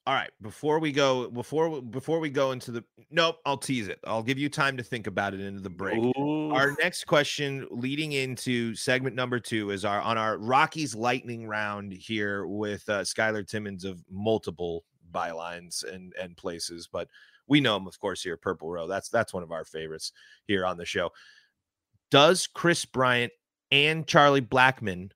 All 0.08 0.14
right, 0.14 0.30
before 0.42 0.80
we 0.80 0.94
go, 0.94 1.30
before 1.30 1.82
before 1.82 2.22
we 2.22 2.30
go 2.30 2.54
into 2.54 2.72
the 2.72 2.82
nope, 3.12 3.40
I'll 3.46 3.58
tease 3.58 3.90
it. 3.90 4.00
I'll 4.08 4.24
give 4.24 4.40
you 4.40 4.48
time 4.48 4.78
to 4.78 4.84
think 4.84 5.06
about 5.06 5.34
it 5.34 5.42
into 5.42 5.60
the 5.60 5.70
break. 5.70 5.98
Ooh. 5.98 6.52
Our 6.52 6.78
next 6.82 7.08
question, 7.08 7.68
leading 7.72 8.14
into 8.14 8.74
segment 8.74 9.18
number 9.18 9.38
two, 9.38 9.72
is 9.72 9.84
our 9.84 10.00
on 10.00 10.18
our 10.18 10.38
Rockies 10.38 10.96
lightning 10.96 11.46
round 11.46 11.92
here 11.92 12.48
with 12.48 12.88
uh, 12.88 13.02
Skyler 13.02 13.46
Timmins 13.46 13.84
of 13.84 14.02
multiple 14.10 14.86
bylines 15.12 15.84
and 15.84 16.14
and 16.20 16.36
places, 16.38 16.88
but 16.92 17.08
we 17.48 17.62
know 17.62 17.78
him, 17.78 17.88
of 17.88 18.00
course, 18.00 18.22
here 18.22 18.38
Purple 18.38 18.70
Row. 18.70 18.88
That's 18.88 19.10
that's 19.10 19.34
one 19.34 19.44
of 19.44 19.52
our 19.52 19.66
favorites 19.66 20.12
here 20.46 20.66
on 20.66 20.78
the 20.78 20.86
show. 20.86 21.12
Does 22.12 22.48
Kris 22.48 22.86
Bryant 22.86 23.32
and 23.72 24.08
Charlie 24.08 24.42
Blackmon 24.42 25.12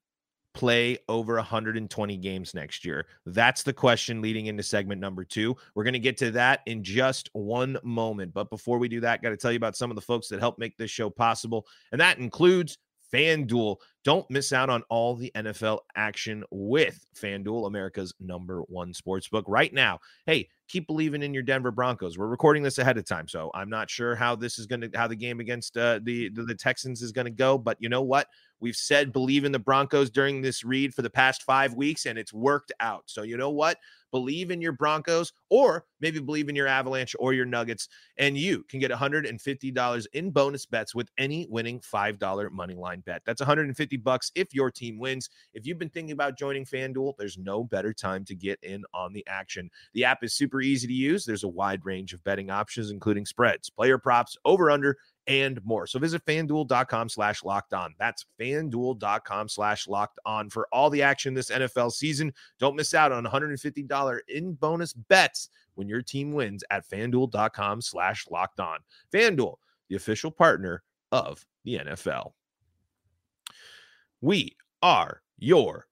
play 0.54 0.98
over 1.08 1.36
120 1.36 2.18
games 2.18 2.54
next 2.54 2.84
year? 2.84 3.08
That's 3.26 3.64
the 3.64 3.74
question 3.74 4.22
leading 4.22 4.48
into 4.48 4.64
segment 4.64 5.00
number 5.00 5.24
two. 5.24 5.56
We're 5.76 5.84
going 5.84 5.94
to 5.94 6.00
get 6.00 6.18
to 6.18 6.32
that 6.32 6.62
in 6.66 6.84
just 6.84 7.30
one 7.34 7.78
moment. 7.84 8.34
But 8.34 8.50
before 8.50 8.78
we 8.78 8.90
do 8.90 9.00
that, 9.02 9.22
got 9.22 9.30
to 9.30 9.38
tell 9.38 9.52
you 9.52 9.58
about 9.58 9.78
some 9.78 9.92
of 9.92 9.96
the 9.96 10.02
folks 10.02 10.28
that 10.30 10.40
help 10.40 10.60
make 10.60 10.78
this 10.78 10.92
show 10.92 11.10
possible. 11.10 11.66
And 11.92 12.02
that 12.02 12.18
includes 12.18 12.78
FanDuel. 13.14 13.78
Don't 14.04 14.30
miss 14.30 14.52
out 14.52 14.70
on 14.70 14.84
all 14.90 15.16
the 15.16 15.32
NFL 15.36 15.80
action 15.96 16.44
with 16.50 17.06
FanDuel, 17.16 17.68
America's 17.68 18.14
number 18.20 18.62
one 18.68 18.94
sports 18.94 19.28
book 19.28 19.46
right 19.48 19.74
now. 19.74 20.00
Hey, 20.26 20.50
keep 20.68 20.88
believing 20.88 21.22
in 21.22 21.34
your 21.34 21.44
Denver 21.44 21.72
Broncos. 21.72 22.18
We're 22.18 22.28
recording 22.28 22.64
this 22.64 22.78
ahead 22.78 22.98
of 22.98 23.06
time, 23.06 23.28
so 23.28 23.52
I'm 23.54 23.70
not 23.70 23.90
sure 23.90 24.16
how 24.16 24.36
this 24.36 24.58
is 24.58 24.66
going 24.66 24.82
to 24.82 24.90
how 24.96 25.08
the 25.08 25.16
game 25.16 25.40
against 25.40 25.78
uh, 25.78 26.00
the, 26.04 26.30
the 26.30 26.44
the 26.44 26.56
Texans 26.56 27.02
is 27.02 27.12
going 27.12 27.26
to 27.26 27.32
go, 27.32 27.58
but 27.58 27.78
you 27.80 27.90
know 27.90 28.02
what? 28.02 28.28
We've 28.62 28.76
said 28.76 29.12
believe 29.12 29.44
in 29.44 29.52
the 29.52 29.60
Broncos 29.60 30.10
during 30.10 30.42
this 30.42 30.64
read 30.64 30.94
for 30.94 31.02
the 31.02 31.10
past 31.10 31.44
five 31.44 31.74
weeks, 31.74 32.06
and 32.06 32.18
it's 32.18 32.34
worked 32.34 32.72
out. 32.80 33.04
So, 33.08 33.24
you 33.24 33.36
know 33.36 33.50
what? 33.50 33.78
Believe 34.12 34.52
in 34.52 34.62
your 34.62 34.74
Broncos, 34.74 35.32
or 35.50 35.86
maybe 36.02 36.20
believe 36.20 36.50
in 36.50 36.56
your 36.56 36.68
Avalanche 36.68 37.16
or 37.18 37.34
your 37.34 37.46
Nuggets, 37.46 37.88
and 38.18 38.38
you 38.38 38.64
can 38.70 38.80
get 38.80 38.92
$150 38.92 40.08
in 40.14 40.32
bonus 40.32 40.66
bets 40.66 40.94
with 40.94 41.10
any 41.18 41.48
winning 41.50 41.80
$5 41.80 42.52
money 42.52 42.76
line 42.76 43.02
bet. 43.06 43.22
That's 43.26 43.40
150 43.40 43.98
bucks 43.98 44.32
if 44.36 44.54
your 44.54 44.70
team 44.70 45.00
wins. 45.00 45.30
If 45.54 45.66
you've 45.66 45.80
been 45.80 45.90
thinking 45.90 46.12
about 46.12 46.38
joining 46.38 46.66
FanDuel, 46.66 47.14
there's 47.18 47.38
no 47.38 47.64
better 47.64 47.94
time 47.94 48.26
to 48.26 48.36
get 48.36 48.60
in 48.62 48.84
on 48.94 49.14
the 49.14 49.26
action. 49.28 49.70
The 49.94 50.04
app 50.04 50.24
is 50.24 50.34
super 50.34 50.62
easy 50.62 50.88
to 50.88 50.94
use. 50.94 51.26
There's 51.26 51.46
a 51.46 51.50
wide 51.50 51.86
range 51.86 52.12
of 52.14 52.24
betting 52.24 52.50
options, 52.50 52.92
including 52.92 53.26
spreads, 53.26 53.70
player 53.70 53.98
props, 53.98 54.36
over 54.44 54.70
under 54.70 54.98
and 55.28 55.64
more. 55.64 55.88
So 55.88 56.00
visit 56.00 56.26
fanduel.com 56.26 57.10
slash 57.10 57.44
locked 57.44 57.74
on. 57.74 57.94
That's 58.00 58.26
fanduel.com 58.40 59.50
slash 59.50 59.88
locked 59.88 60.20
on 60.26 60.50
for 60.50 60.68
all 60.72 60.90
the 60.90 61.02
action 61.02 61.34
this 61.34 61.52
NFL 61.52 61.92
season. 61.92 62.34
Don't 62.60 62.76
miss 62.76 62.94
out 62.94 63.12
on 63.12 63.24
$150 63.24 64.20
in 64.28 64.54
bonus 64.54 64.94
bets 64.94 65.50
when 65.76 65.88
your 65.88 66.02
team 66.02 66.34
wins 66.34 66.64
at 66.70 66.88
fanduel.com 66.88 67.82
slash 67.82 68.26
locked 68.30 68.60
on. 68.60 68.80
Fanduel, 69.14 69.56
the 69.90 69.96
official 69.96 70.32
partner 70.32 70.84
of 71.12 71.46
the 71.64 71.78
NFL. 71.78 72.32
We 74.22 74.56
are 74.82 75.22
your 75.38 75.88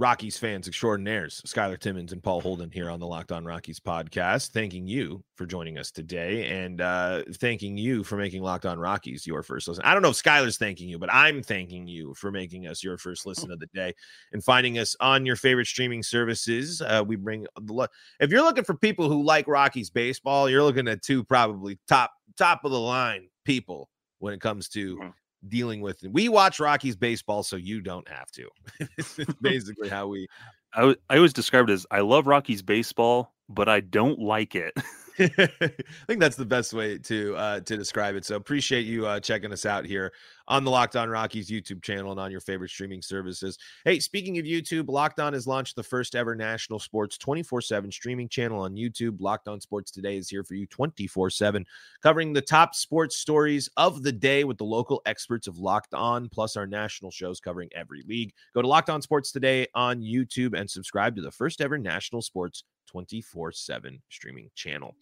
Rockies 0.00 0.38
fans 0.38 0.66
extraordinaires, 0.66 1.42
Skyler 1.46 1.78
Timmins 1.78 2.12
and 2.12 2.22
Paul 2.22 2.40
Holden 2.40 2.70
here 2.70 2.88
on 2.88 3.00
the 3.00 3.06
Locked 3.06 3.32
On 3.32 3.44
Rockies 3.44 3.78
podcast. 3.78 4.48
Thanking 4.48 4.86
you 4.86 5.22
for 5.34 5.44
joining 5.44 5.76
us 5.76 5.90
today 5.90 6.46
and 6.46 6.80
uh, 6.80 7.22
thanking 7.34 7.76
you 7.76 8.02
for 8.02 8.16
making 8.16 8.42
Locked 8.42 8.64
On 8.64 8.78
Rockies 8.78 9.26
your 9.26 9.42
first 9.42 9.68
listen. 9.68 9.84
I 9.84 9.92
don't 9.92 10.02
know 10.02 10.08
if 10.08 10.16
Skyler's 10.16 10.56
thanking 10.56 10.88
you, 10.88 10.98
but 10.98 11.12
I'm 11.12 11.42
thanking 11.42 11.86
you 11.86 12.14
for 12.14 12.30
making 12.30 12.66
us 12.66 12.82
your 12.82 12.96
first 12.96 13.26
listen 13.26 13.52
of 13.52 13.60
the 13.60 13.66
day 13.74 13.92
and 14.32 14.42
finding 14.42 14.78
us 14.78 14.96
on 15.00 15.26
your 15.26 15.36
favorite 15.36 15.66
streaming 15.66 16.02
services. 16.02 16.80
Uh, 16.80 17.04
we 17.06 17.16
bring 17.16 17.46
the 17.60 17.86
if 18.20 18.30
you're 18.30 18.40
looking 18.40 18.64
for 18.64 18.74
people 18.74 19.06
who 19.06 19.22
like 19.22 19.46
Rockies 19.46 19.90
baseball, 19.90 20.48
you're 20.48 20.64
looking 20.64 20.88
at 20.88 21.02
two 21.02 21.22
probably 21.24 21.78
top 21.88 22.10
top 22.38 22.64
of 22.64 22.70
the 22.70 22.80
line 22.80 23.28
people 23.44 23.90
when 24.18 24.32
it 24.32 24.40
comes 24.40 24.66
to 24.70 24.96
mm-hmm 24.96 25.10
dealing 25.48 25.80
with 25.80 26.02
it. 26.04 26.12
We 26.12 26.28
watch 26.28 26.60
Rockies 26.60 26.96
baseball 26.96 27.42
so 27.42 27.56
you 27.56 27.80
don't 27.80 28.08
have 28.08 28.30
to. 28.32 28.48
it's 28.98 29.16
basically 29.40 29.88
how 29.88 30.06
we 30.08 30.26
I, 30.72 30.94
I 31.08 31.16
always 31.16 31.32
described 31.32 31.70
it 31.70 31.74
as 31.74 31.86
I 31.90 32.00
love 32.00 32.26
Rockies 32.26 32.62
baseball, 32.62 33.34
but 33.48 33.68
I 33.68 33.80
don't 33.80 34.18
like 34.18 34.54
it. 34.54 34.74
I 35.38 35.70
think 36.06 36.18
that's 36.18 36.36
the 36.36 36.46
best 36.46 36.72
way 36.72 36.96
to 36.96 37.36
uh, 37.36 37.60
to 37.60 37.76
describe 37.76 38.14
it. 38.14 38.24
So 38.24 38.36
appreciate 38.36 38.86
you 38.86 39.06
uh, 39.06 39.20
checking 39.20 39.52
us 39.52 39.66
out 39.66 39.84
here 39.84 40.12
on 40.48 40.64
the 40.64 40.70
Locked 40.70 40.96
On 40.96 41.10
Rockies 41.10 41.50
YouTube 41.50 41.82
channel 41.82 42.10
and 42.10 42.18
on 42.18 42.30
your 42.30 42.40
favorite 42.40 42.70
streaming 42.70 43.02
services. 43.02 43.58
Hey, 43.84 44.00
speaking 44.00 44.38
of 44.38 44.46
YouTube, 44.46 44.88
Locked 44.88 45.20
On 45.20 45.34
has 45.34 45.46
launched 45.46 45.76
the 45.76 45.82
first 45.82 46.14
ever 46.14 46.34
national 46.34 46.78
sports 46.78 47.18
24 47.18 47.60
7 47.60 47.92
streaming 47.92 48.30
channel 48.30 48.62
on 48.62 48.74
YouTube. 48.76 49.20
Locked 49.20 49.46
On 49.46 49.60
Sports 49.60 49.90
Today 49.90 50.16
is 50.16 50.30
here 50.30 50.42
for 50.42 50.54
you 50.54 50.66
24 50.66 51.28
7, 51.28 51.66
covering 52.02 52.32
the 52.32 52.40
top 52.40 52.74
sports 52.74 53.16
stories 53.16 53.68
of 53.76 54.02
the 54.02 54.12
day 54.12 54.44
with 54.44 54.56
the 54.56 54.64
local 54.64 55.02
experts 55.04 55.46
of 55.46 55.58
Locked 55.58 55.92
On, 55.92 56.30
plus 56.30 56.56
our 56.56 56.66
national 56.66 57.10
shows 57.10 57.40
covering 57.40 57.68
every 57.74 58.02
league. 58.08 58.32
Go 58.54 58.62
to 58.62 58.68
Locked 58.68 58.88
On 58.88 59.02
Sports 59.02 59.32
Today 59.32 59.66
on 59.74 60.00
YouTube 60.00 60.58
and 60.58 60.70
subscribe 60.70 61.14
to 61.16 61.22
the 61.22 61.30
first 61.30 61.60
ever 61.60 61.76
national 61.76 62.22
sports 62.22 62.64
24 62.90 63.52
7 63.52 64.02
streaming 64.08 64.50
channel. 64.54 64.96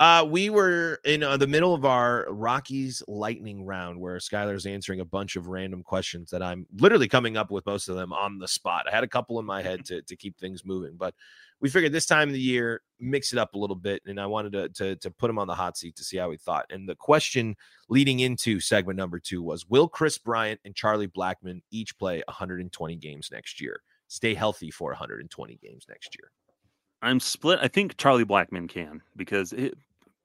Uh, 0.00 0.26
we 0.28 0.50
were 0.50 0.98
in 1.04 1.22
uh, 1.22 1.36
the 1.36 1.46
middle 1.46 1.74
of 1.74 1.84
our 1.84 2.26
Rockies 2.28 3.04
lightning 3.06 3.64
round 3.64 4.00
where 4.00 4.16
Skyler's 4.16 4.66
answering 4.66 4.98
a 4.98 5.04
bunch 5.04 5.36
of 5.36 5.46
random 5.46 5.84
questions 5.84 6.30
that 6.30 6.42
I'm 6.42 6.66
literally 6.78 7.06
coming 7.06 7.36
up 7.36 7.52
with 7.52 7.64
most 7.66 7.88
of 7.88 7.94
them 7.94 8.12
on 8.12 8.38
the 8.38 8.48
spot. 8.48 8.86
I 8.88 8.94
had 8.94 9.04
a 9.04 9.08
couple 9.08 9.38
in 9.38 9.46
my 9.46 9.62
head 9.68 9.84
to, 9.84 10.02
to 10.02 10.16
keep 10.16 10.36
things 10.36 10.64
moving, 10.64 10.96
but 10.96 11.14
we 11.60 11.68
figured 11.68 11.92
this 11.92 12.06
time 12.06 12.28
of 12.28 12.32
the 12.32 12.40
year, 12.40 12.82
mix 12.98 13.32
it 13.32 13.38
up 13.38 13.54
a 13.54 13.58
little 13.58 13.76
bit. 13.76 14.02
And 14.04 14.20
I 14.20 14.26
wanted 14.26 14.52
to, 14.54 14.68
to, 14.70 14.96
to 14.96 15.10
put 15.12 15.30
him 15.30 15.38
on 15.38 15.46
the 15.46 15.54
hot 15.54 15.76
seat 15.76 15.94
to 15.96 16.04
see 16.04 16.16
how 16.16 16.32
he 16.32 16.36
thought. 16.36 16.66
And 16.70 16.88
the 16.88 16.96
question 16.96 17.54
leading 17.88 18.18
into 18.20 18.58
segment 18.58 18.96
number 18.96 19.20
two 19.20 19.40
was 19.40 19.68
Will 19.68 19.86
Kris 19.86 20.18
Bryant 20.18 20.58
and 20.64 20.74
Charlie 20.74 21.06
Blackmon 21.06 21.62
each 21.70 21.96
play 21.96 22.24
120 22.26 22.96
games 22.96 23.28
next 23.30 23.60
year? 23.60 23.82
Stay 24.08 24.34
healthy 24.34 24.72
for 24.72 24.90
120 24.90 25.60
games 25.62 25.86
next 25.88 26.16
year. 26.18 26.32
I'm 27.02 27.20
split. 27.20 27.58
I 27.60 27.68
think 27.68 27.96
Charlie 27.96 28.24
Blackmon 28.24 28.68
can 28.68 29.02
because 29.16 29.52
it, 29.52 29.74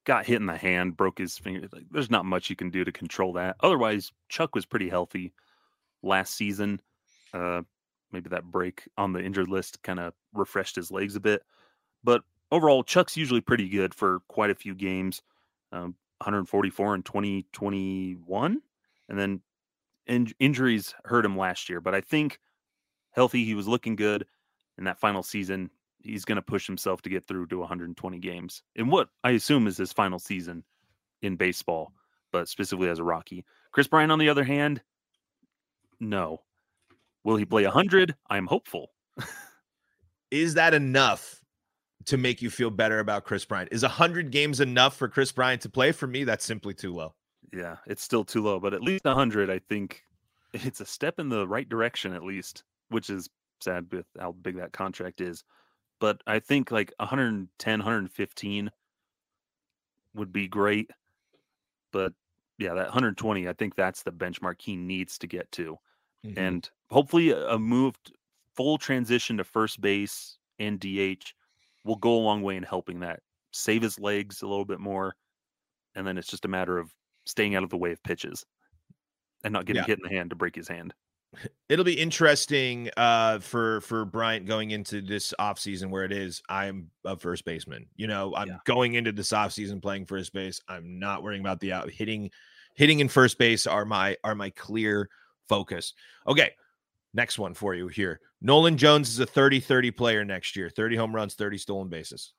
got 0.06 0.26
hit 0.26 0.40
in 0.40 0.46
the 0.46 0.56
hand, 0.56 0.96
broke 0.96 1.18
his 1.18 1.38
finger. 1.38 1.68
Like, 1.74 1.84
there's 1.92 2.10
not 2.10 2.24
much 2.24 2.50
you 2.50 2.56
can 2.56 2.70
do 2.70 2.86
to 2.86 2.92
control 2.92 3.34
that. 3.34 3.58
Otherwise, 3.60 4.12
Chuck 4.30 4.56
was 4.56 4.66
pretty 4.66 4.88
healthy 4.88 5.34
last 6.02 6.36
season. 6.36 6.80
Uh, 7.34 7.64
maybe 8.14 8.30
that 8.30 8.46
break 8.46 8.88
on 8.98 9.12
the 9.12 9.22
injured 9.22 9.50
list 9.50 9.84
kind 9.84 10.00
of 10.00 10.14
refreshed 10.34 10.78
his 10.78 10.92
legs 10.92 11.18
a 11.18 11.20
bit. 11.20 11.42
But 12.06 12.22
overall, 12.52 12.84
Chuck's 12.84 13.18
usually 13.18 13.42
pretty 13.42 13.68
good 13.68 13.94
for 13.94 14.22
quite 14.30 14.50
a 14.50 14.56
few 14.56 14.74
games. 14.74 15.22
Um, 15.74 15.96
144 16.20 16.96
in 16.96 17.04
2021, 17.04 18.62
and 19.10 19.20
then 19.20 19.42
in- 20.08 20.34
injuries 20.40 20.96
hurt 21.04 21.26
him 21.26 21.38
last 21.38 21.70
year. 21.70 21.82
But 21.82 21.94
I 21.94 22.02
think 22.02 22.40
healthy, 23.12 23.44
he 23.44 23.56
was 23.56 23.68
looking 23.68 23.96
good 23.96 24.26
in 24.78 24.86
that 24.86 25.00
final 25.00 25.22
season 25.22 25.70
he's 26.08 26.26
going 26.26 26.38
to 26.38 26.42
push 26.42 26.66
himself 26.66 27.02
to 27.04 27.10
get 27.10 27.26
through 27.26 27.48
to 27.48 27.60
120 27.60 28.20
games 28.20 28.64
in 28.76 28.88
what 28.90 29.10
I 29.24 29.32
assume 29.32 29.68
is 29.68 29.78
his 29.78 29.94
final 29.94 30.20
season 30.20 30.64
in 31.22 31.36
baseball, 31.36 31.94
but 32.32 32.48
specifically 32.48 32.90
as 32.90 33.00
a 33.00 33.04
Rocky. 33.04 33.46
Kris 33.72 33.88
Bryant, 33.88 34.12
on 34.12 34.20
the 34.20 34.30
other 34.30 34.44
hand, 34.44 34.82
no. 36.00 36.42
Will 37.24 37.36
he 37.36 37.46
play 37.46 37.64
100? 37.64 38.16
I'm 38.30 38.48
hopeful. 38.48 38.92
is 40.32 40.54
that 40.54 40.74
enough 40.74 41.42
to 42.06 42.18
make 42.18 42.42
you 42.42 42.50
feel 42.50 42.70
better 42.70 43.00
about 43.00 43.26
Kris 43.26 43.46
Bryant? 43.46 43.70
Is 43.72 43.84
100 43.84 44.32
games 44.32 44.62
enough 44.62 44.96
for 44.96 45.08
Kris 45.08 45.32
Bryant 45.32 45.62
to 45.64 45.70
play? 45.70 45.92
For 45.92 46.08
me, 46.08 46.24
that's 46.24 46.46
simply 46.46 46.74
too 46.74 46.94
low. 46.94 47.14
Yeah, 47.54 47.78
it's 47.86 48.04
still 48.04 48.24
too 48.24 48.44
low, 48.44 48.60
but 48.60 48.74
at 48.74 48.82
least 48.82 49.06
100, 49.06 49.50
I 49.50 49.60
think 49.60 50.04
it's 50.54 50.82
a 50.82 50.86
step 50.86 51.20
in 51.20 51.30
the 51.30 51.48
right 51.48 51.68
direction, 51.68 52.14
at 52.14 52.24
least, 52.24 52.64
which 52.90 53.10
is 53.10 53.30
sad 53.62 53.88
with 53.92 54.06
how 54.20 54.34
big 54.34 54.58
that 54.58 54.72
contract 54.72 55.22
is 55.22 55.44
but 56.00 56.22
I 56.28 56.40
think 56.40 56.72
like 56.72 56.94
110, 57.00 57.80
115 57.80 58.72
would 60.14 60.32
be 60.32 60.48
great. 60.48 60.92
But 61.92 62.14
yeah, 62.58 62.74
that 62.74 62.86
120, 62.86 63.48
I 63.48 63.54
think 63.54 63.76
that's 63.76 64.04
the 64.04 64.12
benchmark 64.12 64.62
he 64.62 64.76
needs 64.76 65.18
to 65.20 65.28
get 65.28 65.52
to. 65.54 65.78
Mm-hmm. 66.26 66.40
And 66.40 66.70
hopefully 66.90 67.32
a 67.32 67.58
moved 67.58 68.14
full 68.56 68.78
transition 68.78 69.38
to 69.38 69.44
first 69.44 69.80
base 69.82 70.38
and 70.60 70.80
DH 70.80 71.34
will 71.84 71.96
go 71.96 72.16
a 72.16 72.20
long 72.20 72.42
way 72.42 72.56
in 72.56 72.64
helping 72.64 73.00
that. 73.02 73.22
Save 73.52 73.82
his 73.82 74.00
legs 74.00 74.42
a 74.42 74.48
little 74.48 74.66
bit 74.66 74.80
more. 74.80 75.16
And 75.96 76.06
then 76.06 76.18
it's 76.18 76.28
just 76.28 76.46
a 76.46 76.50
matter 76.50 76.78
of 76.78 76.94
staying 77.26 77.56
out 77.56 77.64
of 77.64 77.70
the 77.70 77.78
way 77.78 77.92
of 77.92 78.02
pitches 78.04 78.46
and 79.44 79.54
not 79.54 79.66
getting 79.66 79.82
yeah. 79.82 79.88
hit 79.88 80.00
in 80.00 80.04
the 80.04 80.16
hand 80.16 80.30
to 80.32 80.36
break 80.36 80.56
his 80.56 80.68
hand 80.68 80.94
it'll 81.70 81.86
be 81.86 82.00
interesting 82.00 82.90
uh, 82.98 83.40
for 83.40 83.82
for 83.82 84.06
Bryant 84.06 84.46
going 84.46 84.72
into 84.72 85.02
this 85.02 85.34
offseason 85.40 85.90
where 85.90 86.04
it 86.04 86.12
is 86.12 86.42
I'm 86.50 86.90
a 87.06 87.18
first 87.18 87.46
baseman. 87.46 87.88
You 87.96 88.08
know, 88.08 88.36
I'm 88.36 88.48
yeah. 88.48 88.58
going 88.66 88.96
into 88.96 89.12
this 89.12 89.32
offseason 89.32 89.82
playing 89.82 90.06
first 90.06 90.34
base. 90.34 90.62
I'm 90.68 91.00
not 91.00 91.24
worrying 91.24 91.42
about 91.42 91.60
the 91.60 91.74
out 91.74 91.90
hitting 91.90 92.32
hitting 92.76 93.00
in 93.00 93.08
first 93.08 93.38
base 93.38 93.68
are 93.68 93.86
my 93.86 94.18
are 94.24 94.36
my 94.36 94.50
clear 94.52 95.10
focus. 95.50 95.94
Okay. 96.28 96.52
Next 97.14 97.40
one 97.40 97.54
for 97.54 97.74
you 97.74 97.88
here. 97.88 98.20
Nolan 98.42 98.78
Jones 98.78 99.10
is 99.10 99.20
a 99.20 99.26
30-30 99.26 99.96
player 99.96 100.24
next 100.24 100.56
year. 100.56 100.70
30 100.70 100.98
home 100.98 101.16
runs, 101.16 101.34
30 101.34 101.58
stolen 101.58 101.88
bases. 101.88 102.34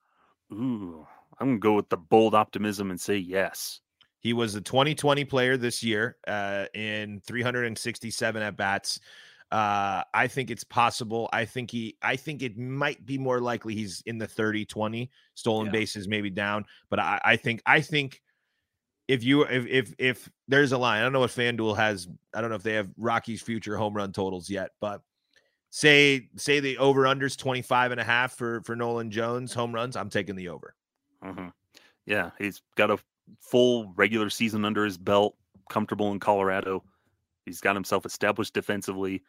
Ooh, 0.52 1.06
I'm 1.40 1.48
gonna 1.48 1.58
go 1.58 1.74
with 1.74 1.88
the 1.88 1.96
bold 1.96 2.34
optimism 2.34 2.90
and 2.90 3.00
say 3.00 3.16
yes. 3.16 3.80
He 4.20 4.32
was 4.32 4.54
a 4.54 4.60
2020 4.60 5.24
player 5.24 5.56
this 5.56 5.82
year 5.82 6.16
uh, 6.26 6.66
in 6.74 7.20
367 7.26 8.42
at 8.42 8.56
bats. 8.56 9.00
Uh, 9.50 10.02
I 10.12 10.26
think 10.26 10.50
it's 10.50 10.64
possible. 10.64 11.28
I 11.32 11.44
think 11.44 11.70
he, 11.70 11.96
I 12.02 12.16
think 12.16 12.42
it 12.42 12.58
might 12.58 13.06
be 13.06 13.16
more 13.16 13.40
likely 13.40 13.74
he's 13.74 14.02
in 14.04 14.18
the 14.18 14.26
30 14.26 14.66
20 14.66 15.10
stolen 15.34 15.66
yeah. 15.66 15.72
bases, 15.72 16.08
maybe 16.08 16.30
down. 16.30 16.66
But 16.90 16.98
I, 16.98 17.20
I 17.24 17.36
think, 17.36 17.62
I 17.64 17.80
think 17.80 18.20
if 19.06 19.24
you, 19.24 19.44
if, 19.44 19.66
if, 19.66 19.94
if 19.98 20.30
there's 20.48 20.72
a 20.72 20.78
line, 20.78 21.00
I 21.00 21.02
don't 21.02 21.14
know 21.14 21.20
what 21.20 21.30
FanDuel 21.30 21.76
has, 21.76 22.08
I 22.34 22.40
don't 22.40 22.50
know 22.50 22.56
if 22.56 22.62
they 22.62 22.74
have 22.74 22.90
Rocky's 22.98 23.40
future 23.40 23.76
home 23.76 23.94
run 23.94 24.12
totals 24.12 24.50
yet, 24.50 24.72
but 24.80 25.00
say, 25.70 26.28
say 26.36 26.60
the 26.60 26.76
over 26.76 27.04
unders 27.04 27.38
25 27.38 27.92
and 27.92 28.00
a 28.00 28.04
half 28.04 28.32
for, 28.32 28.60
for 28.62 28.76
Nolan 28.76 29.10
Jones 29.10 29.54
home 29.54 29.74
runs. 29.74 29.96
I'm 29.96 30.10
taking 30.10 30.36
the 30.36 30.48
over. 30.48 30.74
Mm-hmm. 31.24 31.48
Yeah. 32.04 32.32
He's 32.38 32.60
got 32.76 32.90
a 32.90 32.98
full 33.40 33.92
regular 33.96 34.30
season 34.30 34.64
under 34.64 34.84
his 34.84 34.98
belt, 34.98 35.36
comfortable 35.70 36.12
in 36.12 36.20
Colorado. 36.20 36.84
He's 37.44 37.60
got 37.60 37.76
himself 37.76 38.04
established 38.04 38.54
defensively 38.54 39.22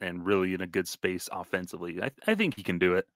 and 0.00 0.24
really 0.24 0.54
in 0.54 0.60
a 0.60 0.66
good 0.66 0.88
space 0.88 1.28
offensively. 1.30 2.02
I, 2.02 2.10
I 2.26 2.34
think 2.34 2.56
he 2.56 2.62
can 2.62 2.78
do 2.78 2.94
it. 2.94 3.06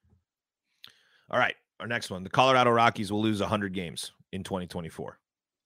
All 1.30 1.38
right. 1.38 1.56
Our 1.80 1.86
next 1.86 2.10
one. 2.10 2.22
The 2.22 2.30
Colorado 2.30 2.70
Rockies 2.70 3.10
will 3.10 3.22
lose 3.22 3.40
100 3.40 3.72
games 3.72 4.12
in 4.32 4.44
2024. 4.44 5.18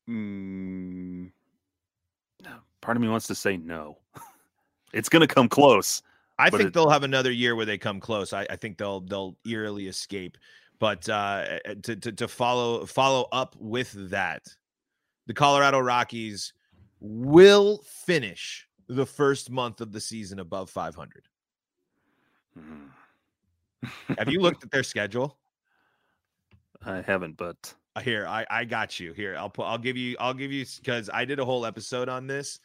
Mm, 0.08 1.30
part 2.80 2.96
of 2.96 3.02
me 3.02 3.08
wants 3.08 3.26
to 3.26 3.34
say 3.34 3.56
no. 3.56 3.98
It's 4.94 5.10
going 5.10 5.20
to 5.20 5.26
come 5.26 5.50
close. 5.50 6.00
I 6.38 6.48
think 6.48 6.68
it, 6.68 6.72
they'll 6.72 6.88
have 6.88 7.02
another 7.02 7.30
year 7.30 7.54
where 7.54 7.66
they 7.66 7.76
come 7.76 8.00
close. 8.00 8.32
I, 8.32 8.46
I 8.48 8.56
think 8.56 8.78
they'll 8.78 9.00
they'll 9.00 9.36
eerily 9.44 9.86
escape. 9.86 10.38
But 10.78 11.06
uh, 11.10 11.58
to, 11.82 11.96
to 11.96 12.12
to 12.12 12.26
follow 12.26 12.86
follow 12.86 13.28
up 13.30 13.54
with 13.58 13.92
that, 14.08 14.48
the 15.28 15.34
Colorado 15.34 15.78
Rockies 15.78 16.54
will 17.00 17.84
finish 17.84 18.66
the 18.88 19.06
first 19.06 19.50
month 19.50 19.80
of 19.80 19.92
the 19.92 20.00
season 20.00 20.40
above 20.40 20.70
500. 20.70 21.28
Have 24.18 24.28
you 24.28 24.40
looked 24.40 24.64
at 24.64 24.70
their 24.72 24.82
schedule? 24.82 25.38
I 26.84 27.02
haven't, 27.02 27.36
but 27.36 27.72
uh, 27.94 28.00
here 28.00 28.26
I 28.26 28.44
I 28.50 28.64
got 28.64 28.98
you. 28.98 29.12
Here 29.12 29.36
I'll 29.38 29.50
put 29.50 29.64
I'll 29.64 29.78
give 29.78 29.96
you 29.96 30.16
I'll 30.18 30.34
give 30.34 30.50
you 30.50 30.64
because 30.78 31.10
I 31.12 31.24
did 31.24 31.38
a 31.38 31.44
whole 31.44 31.64
episode 31.66 32.08
on 32.08 32.26
this. 32.26 32.58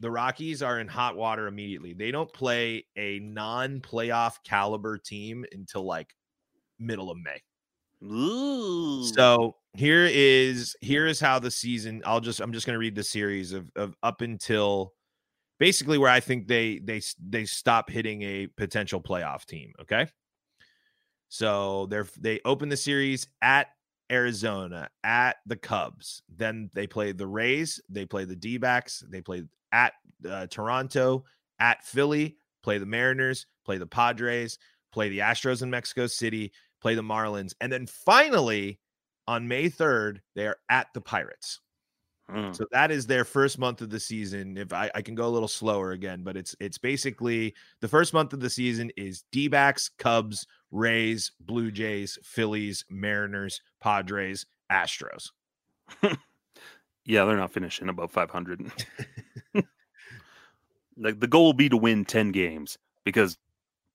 The 0.00 0.10
Rockies 0.10 0.62
are 0.62 0.80
in 0.80 0.88
hot 0.88 1.16
water 1.16 1.46
immediately. 1.46 1.92
They 1.92 2.10
don't 2.10 2.32
play 2.32 2.86
a 2.96 3.18
non-playoff 3.20 4.36
caliber 4.44 4.98
team 4.98 5.44
until 5.52 5.84
like 5.84 6.14
middle 6.78 7.10
of 7.10 7.18
May. 7.18 7.42
Ooh. 8.04 9.04
So 9.04 9.56
here 9.76 10.08
is 10.10 10.76
here 10.80 11.06
is 11.06 11.20
how 11.20 11.38
the 11.38 11.50
season. 11.50 12.02
I'll 12.04 12.20
just 12.20 12.40
I'm 12.40 12.52
just 12.52 12.66
going 12.66 12.74
to 12.74 12.80
read 12.80 12.94
the 12.94 13.04
series 13.04 13.52
of 13.52 13.70
of 13.76 13.94
up 14.02 14.20
until 14.20 14.92
basically 15.58 15.98
where 15.98 16.10
I 16.10 16.20
think 16.20 16.46
they 16.46 16.78
they 16.78 17.00
they 17.26 17.44
stop 17.44 17.90
hitting 17.90 18.22
a 18.22 18.46
potential 18.46 19.00
playoff 19.00 19.44
team. 19.44 19.72
Okay. 19.80 20.06
So 21.28 21.86
they're 21.86 22.06
they 22.18 22.40
open 22.44 22.68
the 22.68 22.76
series 22.76 23.26
at 23.42 23.68
Arizona, 24.10 24.88
at 25.02 25.36
the 25.46 25.56
Cubs. 25.56 26.22
Then 26.28 26.70
they 26.74 26.86
play 26.86 27.12
the 27.12 27.26
Rays, 27.26 27.80
they 27.88 28.04
play 28.04 28.24
the 28.24 28.36
D 28.36 28.58
backs, 28.58 29.02
they 29.08 29.20
play 29.20 29.44
at 29.72 29.92
uh, 30.28 30.46
Toronto, 30.46 31.24
at 31.58 31.84
Philly, 31.84 32.36
play 32.62 32.78
the 32.78 32.86
Mariners, 32.86 33.46
play 33.64 33.78
the 33.78 33.86
Padres, 33.86 34.58
play 34.92 35.08
the 35.08 35.18
Astros 35.18 35.62
in 35.62 35.70
Mexico 35.70 36.06
City, 36.06 36.52
play 36.80 36.94
the 36.94 37.02
Marlins. 37.02 37.54
And 37.60 37.72
then 37.72 37.86
finally 37.86 38.80
on 39.28 39.48
May 39.48 39.68
3rd, 39.68 40.20
they 40.34 40.46
are 40.46 40.58
at 40.68 40.88
the 40.94 41.00
Pirates. 41.00 41.60
Mm. 42.30 42.56
So 42.56 42.66
that 42.72 42.90
is 42.90 43.06
their 43.06 43.24
first 43.24 43.58
month 43.58 43.80
of 43.82 43.90
the 43.90 44.00
season. 44.00 44.56
If 44.56 44.72
I, 44.72 44.90
I, 44.94 45.02
can 45.02 45.14
go 45.14 45.28
a 45.28 45.30
little 45.30 45.46
slower 45.46 45.92
again, 45.92 46.24
but 46.24 46.36
it's 46.36 46.56
it's 46.58 46.76
basically 46.76 47.54
the 47.80 47.86
first 47.86 48.12
month 48.12 48.32
of 48.32 48.40
the 48.40 48.50
season 48.50 48.90
is 48.96 49.22
D 49.30 49.46
backs, 49.46 49.90
Cubs, 49.96 50.44
Rays, 50.72 51.30
Blue 51.40 51.70
Jays, 51.70 52.18
Phillies, 52.24 52.84
Mariners, 52.90 53.60
Padres, 53.80 54.44
Astros. 54.72 55.30
yeah, 56.02 57.24
they're 57.24 57.36
not 57.36 57.52
finishing 57.52 57.88
above 57.88 58.10
500. 58.10 58.72
like 60.96 61.20
the 61.20 61.28
goal 61.28 61.44
will 61.44 61.52
be 61.52 61.68
to 61.68 61.76
win 61.76 62.04
10 62.04 62.32
games 62.32 62.76
because 63.04 63.38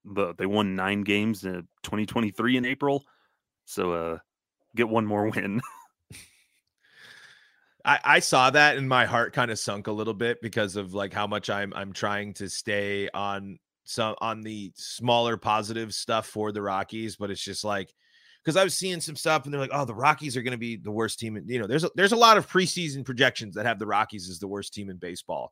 the, 0.05 0.33
they 0.35 0.45
won 0.45 0.75
nine 0.75 1.01
games 1.01 1.43
in 1.43 1.67
2023 1.83 2.55
in 2.55 2.65
April. 2.65 3.03
So 3.65 3.91
uh 3.91 4.17
get 4.75 4.89
one 4.89 5.05
more 5.05 5.29
win. 5.29 5.61
I, 7.85 7.99
I 8.03 8.19
saw 8.19 8.49
that 8.51 8.77
and 8.77 8.87
my 8.87 9.05
heart 9.05 9.33
kind 9.33 9.49
of 9.49 9.57
sunk 9.57 9.87
a 9.87 9.91
little 9.91 10.13
bit 10.13 10.39
because 10.41 10.75
of 10.75 10.93
like 10.93 11.13
how 11.13 11.25
much 11.25 11.49
I'm 11.49 11.73
I'm 11.73 11.93
trying 11.93 12.33
to 12.35 12.47
stay 12.47 13.09
on 13.13 13.57
some 13.85 14.15
on 14.21 14.41
the 14.41 14.71
smaller 14.75 15.37
positive 15.37 15.93
stuff 15.93 16.27
for 16.27 16.51
the 16.51 16.61
Rockies, 16.61 17.15
but 17.15 17.31
it's 17.31 17.43
just 17.43 17.63
like 17.63 17.91
because 18.43 18.55
I 18.55 18.63
was 18.63 18.75
seeing 18.75 19.01
some 19.01 19.15
stuff 19.15 19.45
and 19.45 19.53
they're 19.53 19.61
like, 19.61 19.71
oh, 19.73 19.85
the 19.85 19.95
Rockies 19.95 20.35
are 20.37 20.41
going 20.41 20.51
to 20.51 20.57
be 20.57 20.75
the 20.75 20.91
worst 20.91 21.19
team. 21.19 21.43
You 21.47 21.59
know, 21.59 21.67
there's 21.67 21.83
a, 21.83 21.91
there's 21.95 22.11
a 22.11 22.17
lot 22.17 22.37
of 22.37 22.49
preseason 22.49 23.05
projections 23.05 23.55
that 23.55 23.65
have 23.65 23.79
the 23.79 23.87
Rockies 23.87 24.29
as 24.29 24.39
the 24.39 24.47
worst 24.47 24.73
team 24.73 24.89
in 24.89 24.97
baseball, 24.97 25.51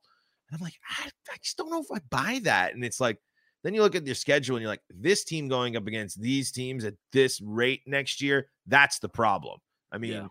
and 0.49 0.57
I'm 0.57 0.63
like, 0.63 0.79
I, 0.99 1.09
I 1.31 1.37
just 1.41 1.57
don't 1.57 1.69
know 1.69 1.81
if 1.81 1.91
I 1.91 1.99
buy 2.09 2.39
that. 2.43 2.73
And 2.73 2.83
it's 2.83 2.99
like, 2.99 3.17
then 3.63 3.73
you 3.73 3.81
look 3.81 3.95
at 3.95 4.05
your 4.05 4.15
schedule 4.15 4.55
and 4.55 4.61
you're 4.61 4.71
like, 4.71 4.81
this 4.89 5.23
team 5.23 5.47
going 5.47 5.75
up 5.75 5.87
against 5.87 6.21
these 6.21 6.51
teams 6.51 6.85
at 6.85 6.95
this 7.11 7.41
rate 7.41 7.81
next 7.85 8.21
year, 8.21 8.47
that's 8.67 8.99
the 8.99 9.09
problem. 9.09 9.59
I 9.91 9.97
mean. 9.97 10.13
Yeah 10.13 10.27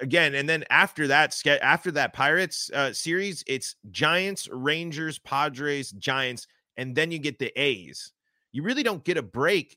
again, 0.00 0.34
and 0.34 0.48
then 0.48 0.64
after 0.70 1.06
that, 1.08 1.40
after 1.62 1.90
that 1.92 2.12
Pirates 2.12 2.70
uh, 2.72 2.92
series, 2.92 3.44
it's 3.46 3.76
Giants, 3.90 4.48
Rangers, 4.50 5.18
Padres, 5.18 5.90
Giants, 5.92 6.46
and 6.76 6.94
then 6.94 7.10
you 7.10 7.18
get 7.18 7.38
the 7.38 7.52
A's. 7.60 8.12
You 8.52 8.62
really 8.62 8.82
don't 8.82 9.04
get 9.04 9.16
a 9.16 9.22
break 9.22 9.76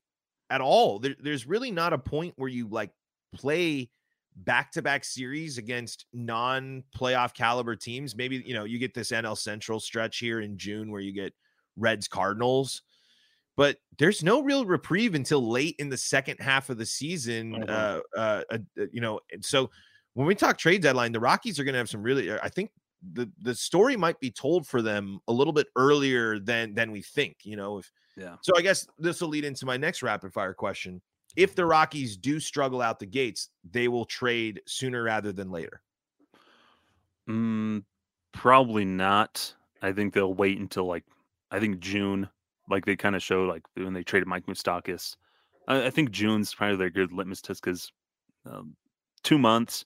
at 0.49 0.61
all. 0.61 0.99
There, 0.99 1.15
there's 1.19 1.47
really 1.47 1.71
not 1.71 1.93
a 1.93 1.97
point 1.97 2.33
where 2.37 2.49
you 2.49 2.67
like 2.67 2.91
play 3.33 3.89
back-to-back 4.35 5.03
series 5.03 5.57
against 5.57 6.05
non-playoff 6.13 7.33
caliber 7.33 7.75
teams. 7.75 8.15
Maybe 8.15 8.43
you 8.45 8.53
know 8.53 8.65
you 8.65 8.79
get 8.79 8.93
this 8.93 9.11
NL 9.11 9.37
Central 9.37 9.79
stretch 9.79 10.19
here 10.19 10.41
in 10.41 10.57
June 10.57 10.91
where 10.91 11.01
you 11.01 11.11
get 11.11 11.33
Reds, 11.77 12.07
Cardinals. 12.07 12.81
But 13.55 13.77
there's 13.97 14.23
no 14.23 14.43
real 14.43 14.65
reprieve 14.65 15.15
until 15.15 15.49
late 15.49 15.75
in 15.79 15.89
the 15.89 15.97
second 15.97 16.39
half 16.39 16.69
of 16.69 16.77
the 16.77 16.85
season. 16.85 17.53
Mm-hmm. 17.53 18.01
Uh, 18.15 18.41
uh, 18.51 18.57
you 18.91 19.01
know, 19.01 19.19
so 19.41 19.71
when 20.13 20.27
we 20.27 20.35
talk 20.35 20.57
trade 20.57 20.81
deadline, 20.81 21.11
the 21.11 21.19
Rockies 21.19 21.59
are 21.59 21.63
going 21.63 21.73
to 21.73 21.79
have 21.79 21.89
some 21.89 22.03
really. 22.03 22.31
I 22.31 22.49
think 22.49 22.71
the 23.13 23.29
the 23.41 23.55
story 23.55 23.95
might 23.95 24.19
be 24.19 24.31
told 24.31 24.67
for 24.67 24.81
them 24.81 25.19
a 25.27 25.33
little 25.33 25.53
bit 25.53 25.67
earlier 25.75 26.39
than 26.39 26.73
than 26.75 26.91
we 26.91 27.01
think. 27.01 27.37
You 27.43 27.55
know, 27.55 27.79
if 27.79 27.91
yeah. 28.15 28.35
So 28.41 28.53
I 28.55 28.61
guess 28.61 28.87
this 28.97 29.21
will 29.21 29.29
lead 29.29 29.45
into 29.45 29.65
my 29.65 29.77
next 29.77 30.03
rapid 30.03 30.33
fire 30.33 30.53
question. 30.53 31.01
If 31.35 31.55
the 31.55 31.65
Rockies 31.65 32.17
do 32.17 32.39
struggle 32.39 32.81
out 32.81 32.99
the 32.99 33.05
gates, 33.05 33.49
they 33.69 33.87
will 33.87 34.05
trade 34.05 34.61
sooner 34.65 35.03
rather 35.03 35.31
than 35.31 35.51
later. 35.51 35.81
Mm, 37.29 37.83
probably 38.33 38.85
not. 38.85 39.53
I 39.81 39.91
think 39.91 40.13
they'll 40.13 40.33
wait 40.33 40.57
until 40.57 40.85
like 40.85 41.03
I 41.51 41.59
think 41.59 41.79
June, 41.79 42.29
like 42.69 42.85
they 42.85 42.95
kind 42.95 43.15
of 43.15 43.23
show 43.23 43.43
like 43.43 43.63
when 43.75 43.93
they 43.93 44.03
traded 44.03 44.27
Mike 44.27 44.45
Moustakas. 44.45 45.15
I, 45.67 45.87
I 45.87 45.89
think 45.89 46.11
June's 46.11 46.53
probably 46.53 46.77
their 46.77 46.89
good 46.89 47.11
litmus 47.11 47.41
test 47.41 47.61
because 47.63 47.91
um, 48.45 48.75
two 49.23 49.37
months 49.37 49.85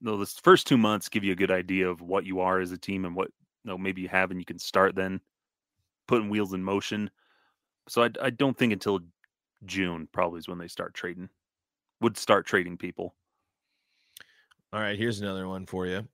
no, 0.00 0.16
the 0.16 0.26
first 0.26 0.66
two 0.66 0.78
months 0.78 1.08
give 1.08 1.24
you 1.24 1.32
a 1.32 1.36
good 1.36 1.50
idea 1.50 1.88
of 1.88 2.00
what 2.00 2.24
you 2.24 2.40
are 2.40 2.60
as 2.60 2.72
a 2.72 2.78
team 2.78 3.04
and 3.04 3.14
what 3.14 3.28
you 3.64 3.70
know 3.70 3.78
maybe 3.78 4.02
you 4.02 4.08
have, 4.08 4.30
and 4.30 4.40
you 4.40 4.46
can 4.46 4.58
start 4.58 4.94
then 4.94 5.20
putting 6.08 6.30
wheels 6.30 6.54
in 6.54 6.62
motion. 6.62 7.10
So 7.88 8.04
I, 8.04 8.10
I 8.22 8.30
don't 8.30 8.56
think 8.56 8.72
until 8.72 9.00
June 9.66 10.08
probably 10.12 10.38
is 10.38 10.48
when 10.48 10.58
they 10.58 10.68
start 10.68 10.94
trading. 10.94 11.28
Would 12.00 12.16
start 12.16 12.46
trading 12.46 12.78
people. 12.78 13.14
All 14.72 14.80
right, 14.80 14.96
here's 14.96 15.20
another 15.20 15.48
one 15.48 15.66
for 15.66 15.86
you. 15.86 16.08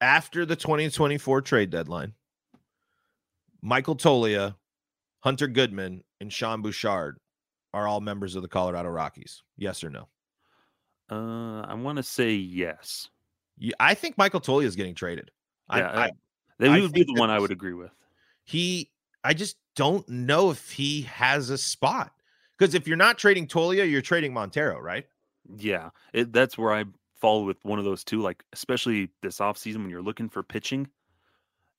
After 0.00 0.46
the 0.46 0.56
2024 0.56 1.42
trade 1.42 1.70
deadline, 1.70 2.14
Michael 3.62 3.96
Toglia, 3.96 4.56
Hunter 5.20 5.48
Goodman, 5.48 6.02
and 6.20 6.32
Sean 6.32 6.62
Bouchard 6.62 7.18
are 7.74 7.86
all 7.86 8.00
members 8.00 8.34
of 8.34 8.42
the 8.42 8.48
Colorado 8.48 8.88
Rockies. 8.88 9.42
Yes 9.56 9.82
or 9.84 9.90
no? 9.90 10.08
Uh, 11.10 11.62
I 11.62 11.74
want 11.74 11.96
to 11.96 12.02
say 12.02 12.32
yes. 12.32 13.08
Yeah, 13.58 13.74
I 13.80 13.94
think 13.94 14.16
Michael 14.16 14.40
Toglia 14.40 14.66
is 14.66 14.76
getting 14.76 14.94
traded. 14.94 15.30
Yeah, 15.72 15.90
I, 15.90 16.04
I, 16.04 16.10
that 16.58 16.80
would 16.80 16.92
be 16.92 17.04
the 17.04 17.14
one 17.14 17.30
I 17.30 17.38
would 17.38 17.50
agree 17.50 17.74
with. 17.74 17.90
He, 18.44 18.90
I 19.24 19.34
just 19.34 19.56
don't 19.76 20.08
know 20.08 20.50
if 20.50 20.70
he 20.70 21.02
has 21.02 21.50
a 21.50 21.58
spot 21.58 22.12
because 22.58 22.74
if 22.74 22.86
you're 22.86 22.96
not 22.96 23.18
trading 23.18 23.46
Toglia, 23.46 23.90
you're 23.90 24.02
trading 24.02 24.32
Montero, 24.32 24.78
right? 24.78 25.06
Yeah, 25.56 25.90
it, 26.12 26.32
that's 26.32 26.58
where 26.58 26.72
I 26.72 26.84
fall 27.20 27.44
with 27.44 27.58
one 27.64 27.78
of 27.78 27.84
those 27.84 28.04
two. 28.04 28.20
Like 28.20 28.42
especially 28.52 29.10
this 29.22 29.38
offseason 29.38 29.78
when 29.78 29.90
you're 29.90 30.02
looking 30.02 30.28
for 30.28 30.42
pitching, 30.42 30.88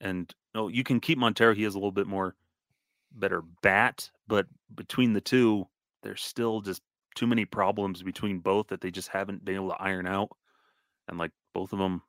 and 0.02 0.34
no, 0.54 0.68
you 0.68 0.84
can 0.84 1.00
keep 1.00 1.18
Montero. 1.18 1.54
He 1.54 1.64
has 1.64 1.76
a 1.76 1.78
little 1.78 1.92
bit 1.92 2.08
more 2.08 2.36
better 3.12 3.44
bat, 3.62 4.10
but 4.28 4.48
between 4.76 5.14
the 5.14 5.22
two, 5.22 5.68
they're 6.04 6.16
still 6.16 6.62
just 6.62 6.82
too 7.16 7.28
many 7.28 7.46
problems 7.46 8.02
between 8.04 8.40
both 8.40 8.68
that 8.68 8.82
they 8.82 8.92
just 8.92 9.10
haven't 9.10 9.44
been 9.44 9.56
able 9.56 9.70
to 9.70 9.82
iron 9.82 10.08
out. 10.08 10.30
And 11.08 11.18
like 11.18 11.32
both 11.54 11.74
of 11.74 11.80
them 11.80 12.02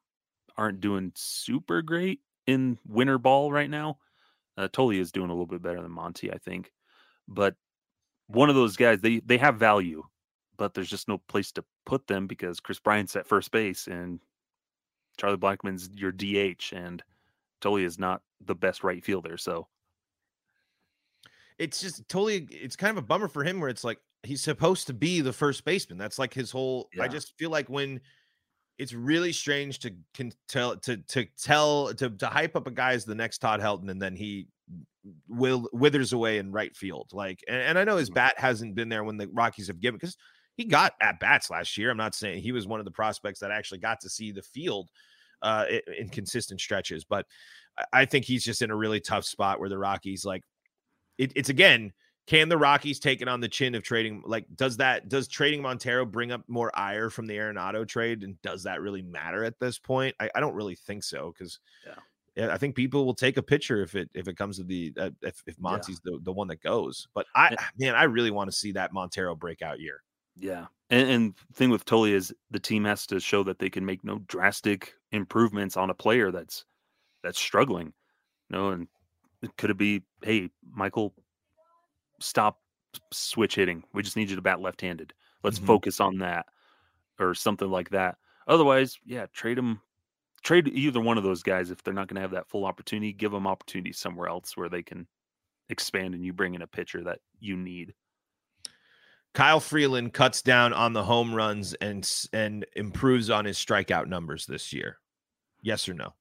aren't 0.57 0.81
doing 0.81 1.13
super 1.15 1.83
great 1.83 2.21
in 2.47 2.79
winter 2.87 3.19
ball 3.19 3.51
right 3.51 3.71
now. 3.71 3.99
Uh, 4.57 4.69
is 4.91 5.13
doing 5.13 5.31
a 5.31 5.33
little 5.33 5.47
bit 5.47 5.63
better 5.63 5.81
than 5.81 5.91
Monty, 5.91 6.31
I 6.31 6.37
think. 6.37 6.71
But 7.27 7.55
one 8.27 8.51
of 8.51 8.57
those 8.57 8.77
guys, 8.77 9.01
they 9.01 9.21
they 9.21 9.39
have 9.39 9.57
value, 9.57 10.03
but 10.59 10.75
there's 10.75 10.91
just 10.91 11.09
no 11.09 11.17
place 11.17 11.51
to 11.53 11.65
put 11.87 12.07
them 12.07 12.27
because 12.27 12.61
Kris 12.61 12.79
Bryant's 12.79 13.17
at 13.17 13.27
first 13.27 13.53
base 13.53 13.87
and 13.87 14.21
Charlie 15.17 15.39
Blackmon's 15.39 15.89
your 15.95 16.13
DH 16.13 16.75
and 16.75 17.03
Toglia 17.61 17.85
is 17.85 17.99
not 17.99 18.23
the 18.45 18.55
best 18.55 18.85
right 18.85 19.05
fielder. 19.05 19.37
So 19.37 19.69
it's 21.59 21.81
just 21.81 22.09
totally 22.09 22.49
it's 22.51 22.77
kind 22.77 22.91
of 22.91 22.97
a 22.97 23.07
bummer 23.07 23.29
for 23.29 23.45
him 23.45 23.61
where 23.61 23.69
it's 23.69 23.85
like 23.85 23.99
he's 24.23 24.43
supposed 24.43 24.87
to 24.89 24.95
be 24.95 25.21
the 25.21 25.33
first 25.33 25.65
baseman. 25.65 25.99
That's 25.99 26.19
like 26.19 26.35
his 26.35 26.51
whole. 26.51 26.89
Yeah. 26.95 27.05
I 27.05 27.09
just 27.09 27.37
feel 27.39 27.51
like 27.51 27.69
when 27.69 28.01
it's 28.79 28.95
really 28.95 29.33
strange 29.33 29.79
to 29.81 29.95
can 30.15 30.33
tell 30.49 30.77
to 30.79 30.97
to 30.97 31.27
tell 31.39 31.93
to 31.95 32.11
to 32.11 32.27
hype 32.27 32.57
up 32.57 32.67
a 32.67 32.71
guy 32.71 32.93
as 32.93 33.05
the 33.05 33.15
next 33.15 33.39
Todd 33.39 33.61
Helton 33.61 33.91
and 33.91 34.01
then 34.01 34.17
he 34.17 34.49
will 35.29 35.69
withers 35.73 36.13
away 36.13 36.39
in 36.39 36.53
right 36.53 36.75
field. 36.77 37.11
Like, 37.13 37.43
and, 37.49 37.61
and 37.63 37.79
I 37.79 37.85
know 37.85 37.97
his 37.97 38.09
mm-hmm. 38.09 38.15
bat 38.15 38.35
hasn't 38.39 38.75
been 38.75 38.89
there 38.89 39.05
when 39.05 39.17
the 39.17 39.29
Rockies 39.29 39.69
have 39.69 39.81
given 39.81 39.99
because 39.99 40.17
he 40.57 40.65
got 40.65 40.95
at 41.01 41.21
bats 41.21 41.51
last 41.51 41.77
year. 41.79 41.91
I'm 41.91 41.97
not 41.97 42.15
saying 42.15 42.43
he 42.43 42.53
was 42.53 42.67
one 42.67 42.81
of 42.81 42.85
the 42.85 42.91
prospects 42.91 43.41
that 43.41 43.51
actually 43.51 43.79
got 43.79 44.01
to 44.01 44.11
see 44.11 44.33
the 44.33 44.43
field. 44.43 44.91
Uh, 45.43 45.67
in 45.99 46.09
consistent 46.09 46.61
stretches. 46.61 47.05
But 47.05 47.27
I 47.93 48.05
think 48.05 48.25
he's 48.25 48.45
just 48.45 48.63
in 48.63 48.71
a 48.71 48.77
really 48.77 49.01
tough 49.01 49.25
spot 49.25 49.61
where 49.61 49.69
the 49.69 49.79
Rockies 49.79 50.25
like 50.25 50.43
it, 51.19 51.33
it's 51.37 51.49
again. 51.49 51.93
Can 52.27 52.49
the 52.49 52.59
Rockies 52.59 53.01
take 53.01 53.23
it 53.23 53.29
on 53.29 53.41
the 53.41 53.49
chin 53.49 53.75
of 53.75 53.83
trading? 53.83 54.23
Like, 54.25 54.47
does 54.55 54.77
that 54.77 55.09
does 55.09 55.27
trading 55.27 55.63
Montero 55.63 56.07
bring 56.07 56.31
up 56.31 56.43
more 56.47 56.71
ire 56.79 57.11
from 57.11 57.27
the 57.27 57.35
Arenado 57.35 57.89
trade, 57.89 58.23
and 58.23 58.41
does 58.41 58.63
that 58.65 58.81
really 58.81 59.03
matter 59.03 59.43
at 59.43 59.59
this 59.59 59.79
point? 59.79 60.15
I, 60.21 60.31
I 60.33 60.39
don't 60.39 60.55
really 60.55 60.77
think 60.77 61.03
so 61.03 61.33
because 61.33 61.59
yeah. 61.85 62.53
I 62.53 62.57
think 62.57 62.77
people 62.77 63.05
will 63.05 63.15
take 63.15 63.37
a 63.37 63.43
picture 63.43 63.83
if 63.83 63.97
it 63.97 64.11
if 64.15 64.29
it 64.29 64.37
comes 64.37 64.59
to 64.59 64.63
the 64.63 64.93
uh, 64.97 65.11
if 65.23 65.43
if 65.47 65.59
Monty's 65.59 66.01
yeah. 66.05 66.13
the, 66.19 66.25
the 66.25 66.33
one 66.33 66.47
that 66.49 66.63
goes. 66.63 67.09
But 67.15 67.27
I 67.35 67.57
man, 67.79 67.97
I 67.97 68.05
really 68.05 68.31
want 68.31 68.49
to 68.51 68.57
see 68.57 68.73
that 68.73 68.93
Montero 68.93 69.35
breakout 69.35 69.81
year. 69.81 70.03
Yeah, 70.37 70.67
and, 70.89 71.11
and 71.11 71.35
thing 71.55 71.71
with 71.71 71.85
Tully 71.85 72.13
is 72.13 72.33
the 72.51 72.61
team 72.61 72.85
has 72.85 73.07
to 73.09 73.19
show 73.19 73.43
that 73.45 73.59
they 73.59 73.71
can 73.71 73.85
make 73.85 74.05
no 74.05 74.21
drastic 74.21 74.95
improvements 75.13 75.77
on 75.77 75.91
a 75.91 75.95
player 75.95 76.31
that's 76.31 76.65
that's 77.23 77.39
struggling. 77.39 77.93
You 78.49 78.57
know, 78.57 78.71
and 78.71 78.89
could 79.57 79.71
it 79.71 79.79
be, 79.79 80.03
hey, 80.23 80.51
Michael, 80.73 81.15
stop 82.19 82.61
switch 83.13 83.55
hitting. 83.55 83.85
We 83.93 84.03
just 84.03 84.17
need 84.17 84.31
you 84.31 84.37
to 84.37 84.43
bat 84.43 84.61
left-handed. 84.61 85.13
Let's 85.43 85.59
mm-hmm. 85.59 85.67
focus 85.67 86.01
on 86.01 86.19
that, 86.19 86.47
or 87.19 87.35
something 87.35 87.71
like 87.71 87.91
that. 87.91 88.17
Otherwise, 88.49 88.99
yeah, 89.05 89.27
trade 89.33 89.59
them 89.59 89.81
Trade 90.43 90.69
either 90.69 91.01
one 91.01 91.19
of 91.19 91.25
those 91.25 91.43
guys 91.43 91.71
if 91.71 91.83
they're 91.83 91.93
not 91.93 92.09
going 92.09 92.15
to 92.15 92.23
have 92.23 92.31
that 92.31 92.49
full 92.49 92.65
opportunity. 92.65 93.13
Give 93.13 93.31
them 93.31 93.47
opportunity 93.47 93.93
somewhere 93.93 94.29
else 94.29 94.57
where 94.57 94.71
they 94.71 94.83
can 94.83 95.07
expand, 95.69 96.15
and 96.15 96.25
you 96.25 96.33
bring 96.33 96.55
in 96.55 96.63
a 96.63 96.67
pitcher 96.67 97.05
that 97.05 97.21
you 97.41 97.57
need. 97.57 97.93
Kyle 99.33 99.61
Freeland 99.61 100.13
cuts 100.13 100.43
down 100.43 100.73
on 100.73 100.93
the 100.93 101.05
home 101.05 101.35
runs 101.35 101.75
and 101.75 102.09
and 102.33 102.67
improves 102.75 103.31
on 103.31 103.45
his 103.45 103.59
strikeout 103.59 104.07
numbers 104.07 104.47
this 104.47 104.73
year. 104.73 104.99
Yes 105.63 105.89
or 105.89 105.95
no? 105.95 106.15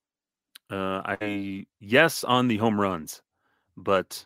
Uh, 0.69 1.02
I 1.06 1.65
yes 1.80 2.24
on 2.24 2.48
the 2.48 2.58
home 2.58 2.80
runs, 2.80 3.22
but 3.76 4.26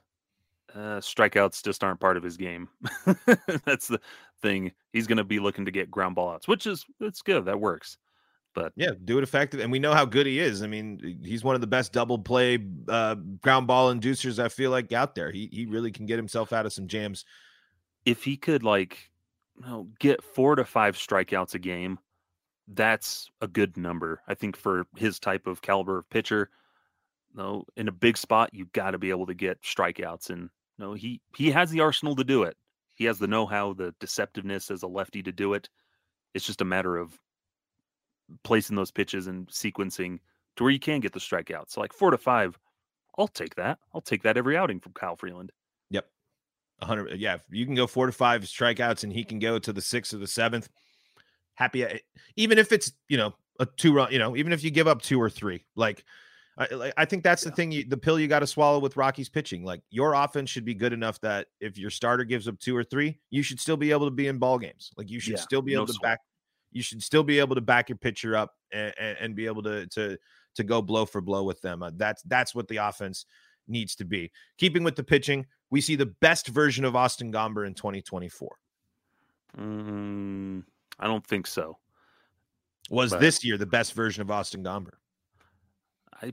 uh, 0.75 0.99
strikeouts 0.99 1.63
just 1.63 1.83
aren't 1.83 2.01
part 2.01 2.17
of 2.17 2.23
his 2.23 2.35
game. 2.35 2.67
That's 3.65 3.87
the 3.87 4.01
thing. 4.41 4.73
He's 4.91 5.07
going 5.07 5.17
to 5.17 5.23
be 5.23 5.39
looking 5.39 5.65
to 5.65 5.71
get 5.71 5.89
ground 5.89 6.15
ball 6.15 6.31
outs, 6.31 6.47
which 6.47 6.67
is 6.67 6.85
that's 6.99 7.21
good. 7.21 7.45
That 7.45 7.59
works. 7.61 7.97
But 8.53 8.73
yeah, 8.75 8.91
do 9.03 9.17
it 9.17 9.23
effective, 9.23 9.61
and 9.61 9.71
we 9.71 9.79
know 9.79 9.93
how 9.93 10.05
good 10.05 10.27
he 10.27 10.39
is. 10.39 10.61
I 10.61 10.67
mean, 10.67 11.19
he's 11.23 11.43
one 11.43 11.55
of 11.55 11.61
the 11.61 11.67
best 11.67 11.91
double 11.91 12.19
play 12.19 12.59
uh, 12.87 13.15
ground 13.15 13.65
ball 13.65 13.93
inducers 13.93 14.37
I 14.37 14.49
feel 14.49 14.69
like 14.69 14.91
out 14.91 15.15
there. 15.15 15.31
He 15.31 15.49
he 15.51 15.65
really 15.65 15.91
can 15.91 16.05
get 16.05 16.17
himself 16.17 16.53
out 16.53 16.65
of 16.65 16.73
some 16.73 16.87
jams 16.87 17.25
if 18.05 18.23
he 18.23 18.37
could 18.37 18.63
like 18.63 19.11
you 19.57 19.65
know, 19.65 19.87
get 19.99 20.23
four 20.23 20.55
to 20.55 20.65
five 20.65 20.95
strikeouts 20.95 21.53
a 21.55 21.59
game, 21.59 21.99
that's 22.67 23.29
a 23.41 23.47
good 23.47 23.77
number. 23.77 24.21
I 24.27 24.33
think 24.33 24.55
for 24.55 24.85
his 24.95 25.19
type 25.19 25.47
of 25.47 25.61
caliber 25.61 25.97
of 25.97 26.09
pitcher, 26.09 26.49
you 27.31 27.41
know, 27.41 27.65
in 27.75 27.87
a 27.87 27.91
big 27.91 28.17
spot, 28.17 28.53
you 28.53 28.65
got 28.73 28.91
to 28.91 28.97
be 28.97 29.09
able 29.09 29.25
to 29.27 29.33
get 29.33 29.61
strikeouts, 29.61 30.29
and 30.29 30.49
you 30.77 30.85
know, 30.85 30.93
he 30.93 31.21
he 31.35 31.51
has 31.51 31.71
the 31.71 31.81
arsenal 31.81 32.15
to 32.15 32.23
do 32.23 32.43
it. 32.43 32.55
He 32.95 33.05
has 33.05 33.19
the 33.19 33.27
know-how, 33.27 33.73
the 33.73 33.93
deceptiveness 33.99 34.69
as 34.69 34.83
a 34.83 34.87
lefty 34.87 35.23
to 35.23 35.31
do 35.31 35.53
it. 35.53 35.67
It's 36.33 36.45
just 36.45 36.61
a 36.61 36.65
matter 36.65 36.95
of 36.97 37.19
placing 38.43 38.75
those 38.75 38.91
pitches 38.91 39.27
and 39.27 39.47
sequencing 39.47 40.19
to 40.55 40.63
where 40.63 40.71
you 40.71 40.79
can 40.79 40.99
get 40.99 41.11
the 41.11 41.19
strikeouts. 41.19 41.71
So 41.71 41.81
like 41.81 41.93
four 41.93 42.11
to 42.11 42.17
five, 42.17 42.57
I'll 43.17 43.27
take 43.27 43.55
that. 43.55 43.79
I'll 43.93 44.01
take 44.01 44.23
that 44.23 44.37
every 44.37 44.57
outing 44.57 44.79
from 44.79 44.93
Kyle 44.93 45.15
Freeland. 45.15 45.51
100 46.87 47.19
yeah 47.19 47.37
you 47.49 47.65
can 47.65 47.75
go 47.75 47.87
four 47.87 48.05
to 48.05 48.11
five 48.11 48.43
strikeouts 48.43 49.03
and 49.03 49.13
he 49.13 49.23
can 49.23 49.39
go 49.39 49.59
to 49.59 49.73
the 49.73 49.81
sixth 49.81 50.13
or 50.13 50.17
the 50.17 50.27
seventh 50.27 50.69
happy 51.55 51.85
uh, 51.85 51.97
even 52.35 52.57
if 52.57 52.71
it's 52.71 52.93
you 53.09 53.17
know 53.17 53.33
a 53.59 53.65
two 53.65 53.93
run 53.93 54.11
you 54.11 54.19
know 54.19 54.35
even 54.35 54.53
if 54.53 54.63
you 54.63 54.71
give 54.71 54.87
up 54.87 55.01
two 55.01 55.21
or 55.21 55.29
three 55.29 55.65
like 55.75 56.03
i, 56.57 56.91
I 56.97 57.05
think 57.05 57.23
that's 57.23 57.43
yeah. 57.43 57.49
the 57.49 57.55
thing 57.55 57.71
you, 57.71 57.85
the 57.85 57.97
pill 57.97 58.19
you 58.19 58.27
got 58.27 58.39
to 58.39 58.47
swallow 58.47 58.79
with 58.79 58.97
rocky's 58.97 59.29
pitching 59.29 59.63
like 59.63 59.81
your 59.89 60.13
offense 60.13 60.49
should 60.49 60.65
be 60.65 60.73
good 60.73 60.93
enough 60.93 61.19
that 61.21 61.47
if 61.59 61.77
your 61.77 61.89
starter 61.89 62.23
gives 62.23 62.47
up 62.47 62.59
two 62.59 62.75
or 62.75 62.83
three 62.83 63.19
you 63.29 63.43
should 63.43 63.59
still 63.59 63.77
be 63.77 63.91
able 63.91 64.07
to 64.07 64.11
be 64.11 64.27
in 64.27 64.37
ball 64.37 64.57
games 64.57 64.91
like 64.97 65.09
you 65.09 65.19
should 65.19 65.33
yeah, 65.33 65.39
still 65.39 65.61
be 65.61 65.73
able 65.73 65.85
no 65.85 65.93
to 65.93 65.99
back 66.01 66.19
you 66.71 66.81
should 66.81 67.03
still 67.03 67.23
be 67.23 67.39
able 67.39 67.55
to 67.55 67.61
back 67.61 67.89
your 67.89 67.97
pitcher 67.97 68.35
up 68.35 68.55
and, 68.71 68.93
and, 68.99 69.17
and 69.19 69.35
be 69.35 69.45
able 69.45 69.63
to 69.63 69.87
to 69.87 70.17
to 70.55 70.63
go 70.63 70.81
blow 70.81 71.05
for 71.05 71.21
blow 71.21 71.43
with 71.43 71.61
them 71.61 71.83
uh, 71.83 71.91
that's 71.95 72.23
that's 72.23 72.53
what 72.53 72.67
the 72.67 72.77
offense 72.77 73.25
needs 73.67 73.95
to 73.95 74.05
be 74.05 74.31
keeping 74.57 74.83
with 74.83 74.95
the 74.95 75.03
pitching 75.03 75.45
we 75.73 75.81
see 75.81 75.95
the 75.95 76.05
best 76.05 76.49
version 76.49 76.85
of 76.85 76.95
Austin 76.95 77.31
Gomber 77.31 77.65
in 77.65 77.73
2024? 77.73 78.55
Mm, 79.57 80.63
I 80.99 81.07
don't 81.07 81.25
think 81.25 81.47
so. 81.47 81.79
Was 82.91 83.09
but 83.09 83.21
this 83.21 83.43
year 83.43 83.57
the 83.57 83.65
best 83.65 83.93
version 83.93 84.21
of 84.21 84.29
Austin 84.29 84.63
Gomber? 84.63 84.93
I 86.21 86.31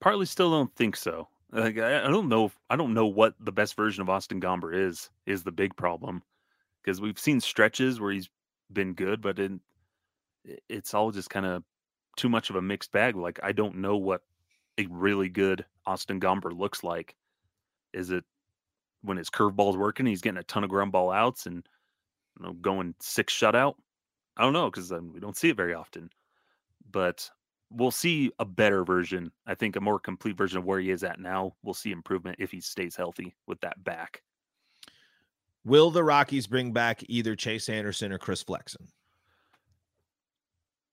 partly 0.00 0.26
still 0.26 0.50
don't 0.50 0.74
think 0.74 0.96
so. 0.96 1.28
Like 1.52 1.78
I, 1.78 2.06
I 2.06 2.08
don't 2.08 2.28
know. 2.28 2.50
I 2.68 2.74
don't 2.74 2.92
know 2.92 3.06
what 3.06 3.34
the 3.38 3.52
best 3.52 3.76
version 3.76 4.02
of 4.02 4.10
Austin 4.10 4.40
Gomber 4.40 4.74
is. 4.74 5.10
Is 5.26 5.44
the 5.44 5.52
big 5.52 5.76
problem 5.76 6.24
because 6.82 7.00
we've 7.00 7.20
seen 7.20 7.40
stretches 7.40 8.00
where 8.00 8.10
he's 8.10 8.28
been 8.72 8.94
good, 8.94 9.22
but 9.22 9.38
in, 9.38 9.60
it's 10.68 10.92
all 10.92 11.12
just 11.12 11.30
kind 11.30 11.46
of 11.46 11.62
too 12.16 12.28
much 12.28 12.50
of 12.50 12.56
a 12.56 12.62
mixed 12.62 12.90
bag. 12.90 13.14
Like 13.14 13.38
I 13.44 13.52
don't 13.52 13.76
know 13.76 13.96
what 13.96 14.22
a 14.76 14.88
really 14.90 15.28
good 15.28 15.64
Austin 15.86 16.18
Gomber 16.18 16.52
looks 16.52 16.82
like. 16.82 17.14
Is 17.92 18.10
it 18.10 18.24
when 19.06 19.16
his 19.16 19.30
curveball's 19.30 19.76
working, 19.76 20.06
he's 20.06 20.20
getting 20.20 20.38
a 20.38 20.44
ton 20.44 20.64
of 20.64 20.70
ground 20.70 20.92
ball 20.92 21.10
outs 21.10 21.46
and 21.46 21.66
you 22.38 22.46
know, 22.46 22.52
going 22.54 22.94
six 23.00 23.32
shutout. 23.32 23.74
I 24.36 24.42
don't 24.42 24.52
know 24.52 24.70
because 24.70 24.92
um, 24.92 25.12
we 25.12 25.20
don't 25.20 25.36
see 25.36 25.48
it 25.48 25.56
very 25.56 25.74
often, 25.74 26.10
but 26.90 27.30
we'll 27.70 27.90
see 27.90 28.30
a 28.38 28.44
better 28.44 28.84
version. 28.84 29.32
I 29.46 29.54
think 29.54 29.76
a 29.76 29.80
more 29.80 29.98
complete 29.98 30.36
version 30.36 30.58
of 30.58 30.64
where 30.64 30.80
he 30.80 30.90
is 30.90 31.04
at 31.04 31.20
now. 31.20 31.54
We'll 31.62 31.74
see 31.74 31.92
improvement 31.92 32.36
if 32.38 32.50
he 32.50 32.60
stays 32.60 32.96
healthy 32.96 33.34
with 33.46 33.60
that 33.60 33.82
back. 33.82 34.22
Will 35.64 35.90
the 35.90 36.04
Rockies 36.04 36.46
bring 36.46 36.72
back 36.72 37.02
either 37.08 37.34
Chase 37.34 37.68
Anderson 37.68 38.12
or 38.12 38.18
Chris 38.18 38.42
Flexen? 38.42 38.86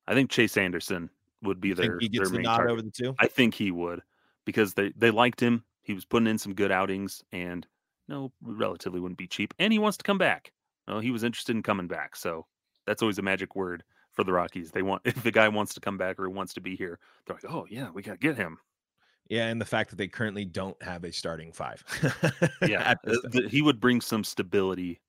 I 0.07 0.13
think 0.13 0.31
Chase 0.31 0.57
Anderson 0.57 1.09
would 1.43 1.61
be 1.61 1.73
their. 1.73 1.97
he 1.99 2.09
gets 2.09 2.29
their 2.29 2.37
the 2.37 2.43
nod 2.43 2.57
target. 2.57 2.71
over 2.71 2.81
the 2.81 2.91
two. 2.91 3.15
I 3.19 3.27
think 3.27 3.53
he 3.53 3.71
would 3.71 4.01
because 4.45 4.73
they 4.73 4.91
they 4.95 5.11
liked 5.11 5.39
him. 5.39 5.63
He 5.83 5.93
was 5.93 6.05
putting 6.05 6.27
in 6.27 6.37
some 6.37 6.53
good 6.53 6.71
outings, 6.71 7.23
and 7.31 7.67
no, 8.07 8.31
relatively 8.41 8.99
wouldn't 8.99 9.17
be 9.17 9.27
cheap. 9.27 9.53
And 9.59 9.71
he 9.71 9.79
wants 9.79 9.97
to 9.97 10.03
come 10.03 10.17
back. 10.17 10.51
Well, 10.87 10.99
he 10.99 11.11
was 11.11 11.23
interested 11.23 11.55
in 11.55 11.63
coming 11.63 11.87
back. 11.87 12.15
So 12.15 12.45
that's 12.85 13.01
always 13.01 13.19
a 13.19 13.23
magic 13.23 13.55
word 13.55 13.83
for 14.11 14.23
the 14.23 14.33
Rockies. 14.33 14.71
They 14.71 14.81
want 14.81 15.01
if 15.05 15.23
the 15.23 15.31
guy 15.31 15.47
wants 15.47 15.73
to 15.75 15.79
come 15.79 15.97
back 15.97 16.19
or 16.19 16.29
wants 16.29 16.53
to 16.55 16.61
be 16.61 16.75
here, 16.75 16.99
they're 17.25 17.35
like, 17.35 17.51
oh 17.51 17.65
yeah, 17.69 17.89
we 17.91 18.01
got 18.01 18.13
to 18.13 18.17
get 18.17 18.37
him. 18.37 18.57
Yeah, 19.29 19.47
and 19.47 19.59
the 19.59 19.65
fact 19.65 19.89
that 19.89 19.95
they 19.95 20.07
currently 20.07 20.43
don't 20.43 20.81
have 20.83 21.05
a 21.05 21.11
starting 21.11 21.53
five. 21.53 21.83
yeah, 22.67 22.95
uh, 23.07 23.41
he 23.49 23.61
would 23.61 23.79
bring 23.79 24.01
some 24.01 24.23
stability 24.23 24.99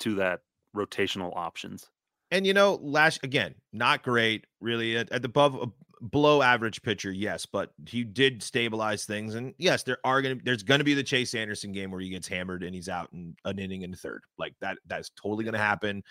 to 0.00 0.14
that 0.14 0.40
rotational 0.74 1.36
options. 1.36 1.90
And 2.30 2.46
you 2.46 2.54
know, 2.54 2.78
last 2.80 3.20
again, 3.24 3.56
not 3.72 4.04
great, 4.04 4.46
really 4.60 4.96
at, 4.96 5.10
at 5.10 5.22
the 5.22 5.28
above 5.28 5.72
below 6.10 6.42
average 6.42 6.82
pitcher, 6.82 7.12
yes, 7.12 7.46
but 7.46 7.72
he 7.86 8.04
did 8.04 8.42
stabilize 8.42 9.04
things. 9.04 9.34
And 9.34 9.54
yes, 9.58 9.82
there 9.82 9.98
are 10.04 10.22
gonna 10.22 10.36
there's 10.44 10.62
gonna 10.62 10.84
be 10.84 10.94
the 10.94 11.02
Chase 11.02 11.34
Anderson 11.34 11.72
game 11.72 11.90
where 11.90 12.00
he 12.00 12.08
gets 12.08 12.28
hammered 12.28 12.62
and 12.62 12.74
he's 12.74 12.88
out 12.88 13.08
in 13.12 13.36
an 13.44 13.58
inning 13.58 13.82
in 13.82 13.90
the 13.90 13.96
third. 13.96 14.22
Like 14.38 14.54
that, 14.60 14.78
that's 14.86 15.10
totally 15.10 15.44
gonna 15.44 15.58
happen. 15.58 16.02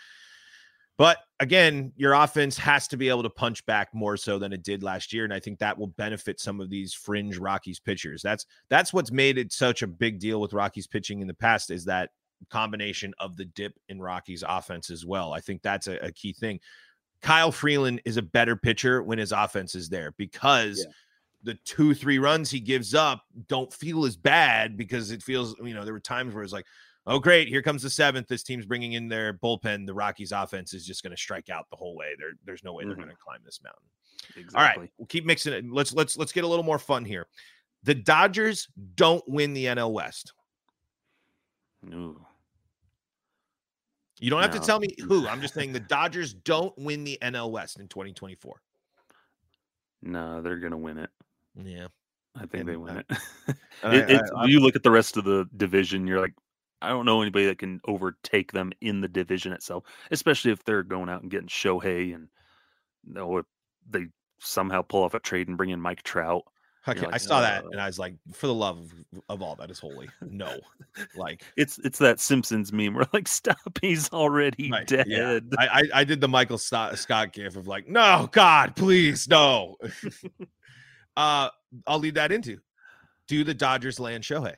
But 0.97 1.19
again, 1.39 1.93
your 1.95 2.13
offense 2.13 2.58
has 2.58 2.88
to 2.89 2.97
be 2.97 3.08
able 3.08 3.23
to 3.23 3.30
punch 3.30 3.65
back 3.65 3.88
more 3.93 4.17
so 4.17 4.38
than 4.38 4.52
it 4.52 4.63
did 4.63 4.84
last 4.84 5.13
year, 5.13 5.23
and 5.23 5.34
I 5.34 5.39
think 5.39 5.60
that 5.60 5.78
will 5.78 5.88
benefit 5.88 6.41
some 6.41 6.60
of 6.60 6.69
these 6.69 6.93
fringe 6.93 7.38
Rockies 7.38 7.80
pitchers. 7.80 8.21
That's 8.21 8.45
that's 8.69 8.93
what's 8.93 9.12
made 9.12 9.38
it 9.38 9.54
such 9.54 9.82
a 9.82 9.88
big 9.88 10.19
deal 10.19 10.41
with 10.41 10.54
Rockies 10.54 10.88
pitching 10.88 11.21
in 11.21 11.28
the 11.28 11.34
past 11.34 11.71
is 11.71 11.86
that 11.86 12.10
combination 12.49 13.13
of 13.19 13.38
the 13.38 13.45
dip 13.45 13.73
in 13.89 14.02
Rockies 14.02 14.43
offense 14.47 14.89
as 14.89 15.06
well. 15.06 15.34
I 15.34 15.39
think 15.39 15.62
that's 15.62 15.88
a, 15.88 15.97
a 16.06 16.12
key 16.12 16.34
thing. 16.34 16.60
Kyle 17.21 17.51
Freeland 17.51 18.01
is 18.05 18.17
a 18.17 18.21
better 18.21 18.55
pitcher 18.55 19.03
when 19.03 19.17
his 19.17 19.32
offense 19.32 19.75
is 19.75 19.89
there 19.89 20.13
because 20.17 20.79
yeah. 20.79 20.91
the 21.43 21.60
two, 21.65 21.93
three 21.93 22.19
runs 22.19 22.49
he 22.49 22.60
gives 22.60 22.93
up 22.93 23.23
don't 23.47 23.73
feel 23.73 24.05
as 24.05 24.15
bad 24.15 24.77
because 24.77 25.12
it 25.12 25.21
feels, 25.21 25.55
you 25.63 25.73
know, 25.73 25.84
there 25.84 25.93
were 25.93 25.99
times 25.99 26.34
where 26.34 26.43
it's 26.43 26.53
like, 26.53 26.65
oh, 27.08 27.19
great, 27.19 27.47
here 27.47 27.62
comes 27.62 27.84
the 27.84 27.89
seventh. 27.89 28.27
This 28.27 28.43
team's 28.43 28.65
bringing 28.65 28.93
in 28.93 29.10
their 29.10 29.34
bullpen. 29.34 29.86
The 29.86 29.93
Rockies 29.93 30.32
offense 30.32 30.73
is 30.73 30.86
just 30.86 31.03
going 31.03 31.12
to 31.12 31.17
strike 31.17 31.49
out 31.49 31.69
the 31.69 31.75
whole 31.75 31.95
way. 31.95 32.15
There, 32.17 32.32
there's 32.45 32.63
no 32.63 32.73
way 32.73 32.84
mm-hmm. 32.84 32.89
they're 32.89 32.97
going 32.97 33.10
to 33.10 33.23
climb 33.23 33.39
this 33.43 33.60
mountain. 33.63 33.84
Exactly. 34.36 34.55
All 34.55 34.63
right, 34.63 34.91
we'll 34.97 35.08
keep 35.08 35.25
mixing 35.25 35.53
it. 35.53 35.65
Let's 35.69 35.93
let's 35.93 36.17
let's 36.17 36.32
get 36.32 36.43
a 36.43 36.47
little 36.47 36.63
more 36.63 36.77
fun 36.77 37.05
here. 37.05 37.27
The 37.84 37.95
Dodgers 37.95 38.67
don't 38.95 39.23
win 39.27 39.53
the 39.53 39.65
NL 39.65 39.91
West. 39.91 40.34
Ooh. 41.88 42.25
You 44.19 44.29
don't 44.29 44.41
have 44.41 44.53
no. 44.53 44.60
to 44.60 44.65
tell 44.65 44.79
me 44.79 44.89
who. 45.08 45.27
I'm 45.27 45.41
just 45.41 45.53
saying 45.53 45.73
the 45.73 45.79
Dodgers 45.79 46.34
don't 46.34 46.77
win 46.77 47.03
the 47.03 47.17
NL 47.21 47.51
West 47.51 47.79
in 47.79 47.88
2024. 47.88 48.62
No, 50.01 50.41
they're 50.41 50.58
going 50.58 50.71
to 50.71 50.77
win 50.77 50.97
it. 50.97 51.10
Yeah. 51.55 51.88
I 52.36 52.45
think 52.45 52.65
they 52.65 52.77
win 52.77 52.97
it. 52.97 53.05
it, 53.84 54.10
it 54.10 54.21
I, 54.36 54.43
I, 54.43 54.45
you 54.45 54.60
look 54.60 54.75
at 54.75 54.84
the 54.84 54.91
rest 54.91 55.17
of 55.17 55.23
the 55.23 55.47
division, 55.58 56.08
you're 56.08 56.21
like, 56.21 56.34
I 56.82 56.89
don't 56.89 57.05
know 57.05 57.21
anybody 57.21 57.45
that 57.47 57.60
can 57.60 57.82
overtake 57.86 58.51
them 58.51 58.71
in 58.82 59.01
the 59.01 59.08
division 59.08 59.51
itself, 59.51 59.84
especially 60.12 60.51
if 60.51 60.63
they're 60.63 60.84
going 60.84 61.10
out 61.10 61.21
and 61.21 61.32
getting 61.32 61.49
Shohei 61.49 62.15
and 62.15 62.29
you 63.05 63.13
know, 63.13 63.41
they 63.89 64.08
somehow 64.39 64.82
pull 64.82 65.03
off 65.03 65.13
a 65.13 65.19
trade 65.19 65.47
and 65.47 65.58
bring 65.58 65.71
in 65.71 65.82
Mike 65.82 66.03
Trout. 66.03 66.43
Okay, 66.87 67.01
like, 67.01 67.13
I 67.13 67.17
saw 67.17 67.41
that 67.41 67.65
uh, 67.65 67.69
and 67.71 67.81
I 67.81 67.85
was 67.85 67.99
like, 67.99 68.15
for 68.33 68.47
the 68.47 68.53
love 68.53 68.79
of, 68.79 69.21
of 69.29 69.41
all 69.41 69.55
that 69.57 69.69
is 69.69 69.79
holy, 69.79 70.09
no. 70.21 70.59
Like, 71.15 71.43
It's 71.55 71.77
it's 71.79 71.99
that 71.99 72.19
Simpsons 72.19 72.73
meme 72.73 72.95
where 72.95 73.05
like 73.13 73.27
stop, 73.27 73.77
he's 73.81 74.09
already 74.11 74.71
Right, 74.71 74.87
dead. 74.87 75.05
yeah. 75.07 75.39
I, 75.57 75.67
I 75.67 75.83
I 75.99 76.03
did 76.03 76.21
the 76.21 76.27
Michael 76.27 76.57
Scott, 76.57 76.97
Scott 76.97 77.33
gif 77.33 77.55
of 77.55 77.67
like, 77.67 77.87
no, 77.87 78.29
God, 78.31 78.75
please, 78.75 79.27
no. 79.27 79.77
uh, 81.17 81.49
I'll 81.85 81.99
lead 81.99 82.15
that 82.15 82.31
into. 82.31 82.59
Do 83.27 83.43
the 83.43 83.53
Dodgers 83.53 83.99
land 83.99 84.23
Shohei? 84.23 84.55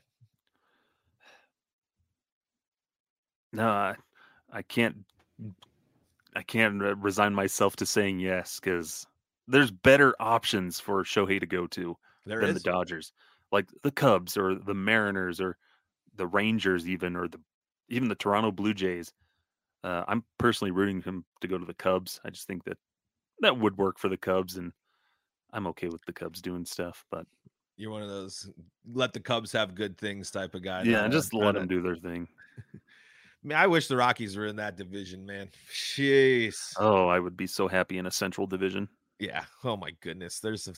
No, 3.52 3.68
I, 3.68 3.96
I 4.52 4.62
can't. 4.62 4.96
I 6.34 6.44
can't 6.44 6.82
resign 7.00 7.36
myself 7.36 7.76
to 7.78 7.86
saying 7.86 8.22
yes 8.22 8.60
because 8.62 9.06
there's 9.50 9.70
better 9.70 10.16
options 10.22 10.80
for 10.80 11.04
Shohei 11.04 11.42
to 11.42 11.46
go 11.46 11.68
to 11.68 11.98
There 12.26 12.40
than 12.40 12.50
is. 12.50 12.62
the 12.62 12.70
Dodgers, 12.70 13.14
like 13.52 13.68
the 13.84 13.92
Cubs 13.92 14.38
or 14.38 14.56
the 14.56 14.74
Mariners 14.74 15.42
or 15.42 15.58
the 16.16 16.28
Rangers, 16.28 16.88
even 16.88 17.16
or 17.16 17.28
the 17.28 17.40
even 17.90 18.08
the 18.08 18.16
Toronto 18.16 18.52
Blue 18.52 18.74
Jays. 18.74 19.14
Uh, 19.84 20.04
I'm 20.08 20.24
personally 20.38 20.72
rooting 20.72 21.02
him 21.02 21.26
to 21.42 21.48
go 21.48 21.58
to 21.58 21.66
the 21.66 21.74
Cubs. 21.74 22.20
I 22.24 22.30
just 22.30 22.46
think 22.46 22.64
that 22.66 22.78
that 23.40 23.58
would 23.58 23.78
work 23.78 23.98
for 23.98 24.10
the 24.10 24.18
Cubs, 24.18 24.58
and 24.58 24.72
I'm 25.52 25.68
okay 25.68 25.88
with 25.88 26.06
the 26.06 26.14
Cubs 26.14 26.42
doing 26.42 26.66
stuff. 26.66 27.04
But 27.10 27.26
You're 27.78 27.92
one 27.92 28.04
of 28.04 28.10
those 28.10 28.50
let 28.94 29.14
the 29.14 29.20
Cubs 29.20 29.52
have 29.54 29.74
good 29.74 29.98
things 29.98 30.30
type 30.30 30.54
of 30.54 30.64
guy. 30.64 30.84
yeah, 30.84 31.08
just 31.08 31.34
let 31.34 31.56
them 31.56 31.68
do 31.68 31.82
their 31.82 31.96
thing. 31.96 32.28
I 33.44 33.48
mean, 33.48 33.58
I 33.58 33.66
wish 33.66 33.88
the 33.88 33.98
Rockies 33.98 34.38
were 34.38 34.46
in 34.46 34.58
that 34.58 34.78
division, 34.78 35.26
man. 35.26 35.50
Jeez. 35.74 36.74
Oh, 36.78 37.08
I 37.08 37.20
would 37.20 37.36
be 37.36 37.48
so 37.48 37.68
happy 37.68 37.98
in 37.98 38.06
a 38.06 38.12
Central 38.12 38.46
Division. 38.46 38.88
Yeah. 39.18 39.46
Oh 39.64 39.76
my 39.76 39.92
goodness. 40.02 40.40
There's 40.40 40.68
a, 40.68 40.74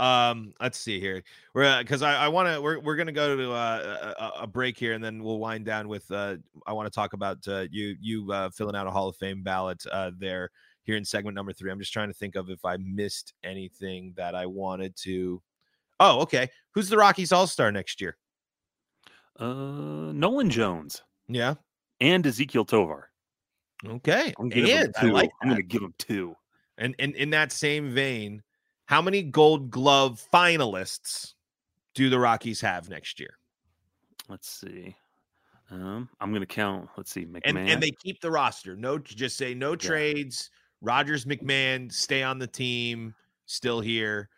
um. 0.00 0.52
Let's 0.60 0.78
see 0.78 0.98
here. 1.00 1.22
We're 1.54 1.78
because 1.82 2.02
I 2.02 2.24
I 2.24 2.28
want 2.28 2.48
to 2.48 2.60
we're 2.60 2.80
we're 2.80 2.96
gonna 2.96 3.12
go 3.12 3.36
to 3.36 3.52
uh, 3.52 4.12
a, 4.18 4.42
a 4.42 4.46
break 4.46 4.78
here 4.78 4.92
and 4.94 5.02
then 5.02 5.22
we'll 5.22 5.38
wind 5.38 5.64
down 5.64 5.88
with 5.88 6.10
uh. 6.10 6.36
I 6.66 6.72
want 6.72 6.86
to 6.86 6.94
talk 6.94 7.12
about 7.12 7.38
uh, 7.48 7.66
you 7.70 7.96
you 8.00 8.30
uh, 8.32 8.50
filling 8.50 8.76
out 8.76 8.86
a 8.86 8.90
Hall 8.90 9.08
of 9.08 9.16
Fame 9.16 9.42
ballot 9.42 9.84
uh 9.92 10.10
there 10.18 10.50
here 10.84 10.96
in 10.96 11.04
segment 11.04 11.34
number 11.34 11.52
three. 11.52 11.70
I'm 11.70 11.78
just 11.78 11.92
trying 11.92 12.08
to 12.08 12.14
think 12.14 12.36
of 12.36 12.48
if 12.48 12.64
I 12.64 12.76
missed 12.78 13.34
anything 13.44 14.12
that 14.16 14.34
I 14.34 14.46
wanted 14.46 14.94
to. 14.98 15.42
Oh, 15.98 16.20
okay. 16.20 16.48
Who's 16.72 16.88
the 16.88 16.96
Rockies 16.96 17.32
All 17.32 17.46
Star 17.46 17.72
next 17.72 18.00
year? 18.00 18.16
Uh, 19.38 20.12
Nolan 20.12 20.48
Jones 20.50 21.02
Yeah. 21.28 21.54
and 22.00 22.26
Ezekiel 22.26 22.64
Tovar. 22.64 23.10
Okay. 23.84 24.32
I'm 24.38 24.48
gonna 24.48 24.62
give 24.62 24.68
him 24.68 24.84
And 24.84 24.94
I 24.96 25.00
two. 25.00 25.12
like 25.12 25.30
I'm 25.42 25.48
going 25.48 25.56
to 25.60 25.66
give 25.66 25.82
him 25.82 25.94
two. 25.98 26.34
And, 26.78 26.94
and 26.98 27.14
in 27.14 27.30
that 27.30 27.52
same 27.52 27.90
vein, 27.90 28.42
how 28.86 29.02
many 29.02 29.22
Gold 29.22 29.70
Glove 29.70 30.24
finalists 30.32 31.34
do 31.94 32.08
the 32.08 32.18
Rockies 32.18 32.60
have 32.60 32.88
next 32.88 33.20
year? 33.20 33.38
Let's 34.28 34.48
see. 34.48 34.96
Um, 35.70 36.08
I'm 36.20 36.30
going 36.30 36.40
to 36.40 36.46
count. 36.46 36.88
Let's 36.96 37.10
see. 37.10 37.26
McMahon. 37.26 37.42
And 37.44 37.58
and 37.58 37.82
they 37.82 37.90
keep 37.90 38.20
the 38.20 38.30
roster. 38.30 38.76
No, 38.76 38.98
just 38.98 39.36
say 39.36 39.54
no 39.54 39.76
trades. 39.76 40.50
Rodgers 40.80 41.24
McMahon 41.24 41.92
stay 41.92 42.22
on 42.22 42.38
the 42.38 42.46
team, 42.46 43.14
still 43.46 43.80
here. 43.80 44.28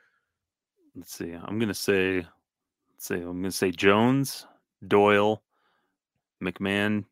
let's 0.96 1.14
see. 1.14 1.32
I'm 1.32 1.58
going 1.58 1.68
to 1.68 1.74
say. 1.74 2.16
Let's 2.16 3.06
see. 3.06 3.16
I'm 3.16 3.22
going 3.22 3.42
to 3.44 3.52
say 3.52 3.70
Jones, 3.70 4.46
Doyle, 4.86 5.42
McMahon, 6.42 7.04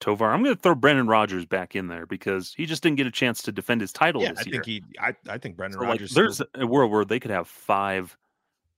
Tovar. 0.00 0.30
I'm 0.30 0.42
going 0.42 0.54
to 0.54 0.60
throw 0.60 0.74
Brendan 0.74 1.06
Rodgers 1.08 1.44
back 1.44 1.74
in 1.74 1.88
there 1.88 2.06
because 2.06 2.54
he 2.56 2.66
just 2.66 2.82
didn't 2.82 2.96
get 2.96 3.06
a 3.06 3.10
chance 3.10 3.42
to 3.42 3.52
defend 3.52 3.80
his 3.80 3.92
title 3.92 4.22
Yeah, 4.22 4.30
this 4.32 4.40
I 4.40 4.42
year. 4.50 4.52
think 4.62 4.66
he. 4.66 4.82
I, 5.00 5.14
I 5.28 5.38
think 5.38 5.56
Brendan 5.56 5.80
So, 5.80 5.86
like, 5.86 6.00
there's 6.08 6.34
still- 6.34 6.46
a 6.54 6.66
world 6.66 6.90
where 6.92 7.04
they 7.04 7.18
could 7.20 7.30
have 7.30 7.48
five, 7.48 8.16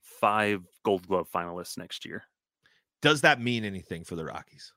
five 0.00 0.62
Gold 0.82 1.06
Glove 1.06 1.28
finalists 1.32 1.76
next 1.78 2.04
year. 2.04 2.24
does 3.02 3.20
that 3.22 3.40
mean 3.40 3.64
anything 3.64 4.04
for 4.04 4.16
the 4.16 4.24
Rockies? 4.24 4.72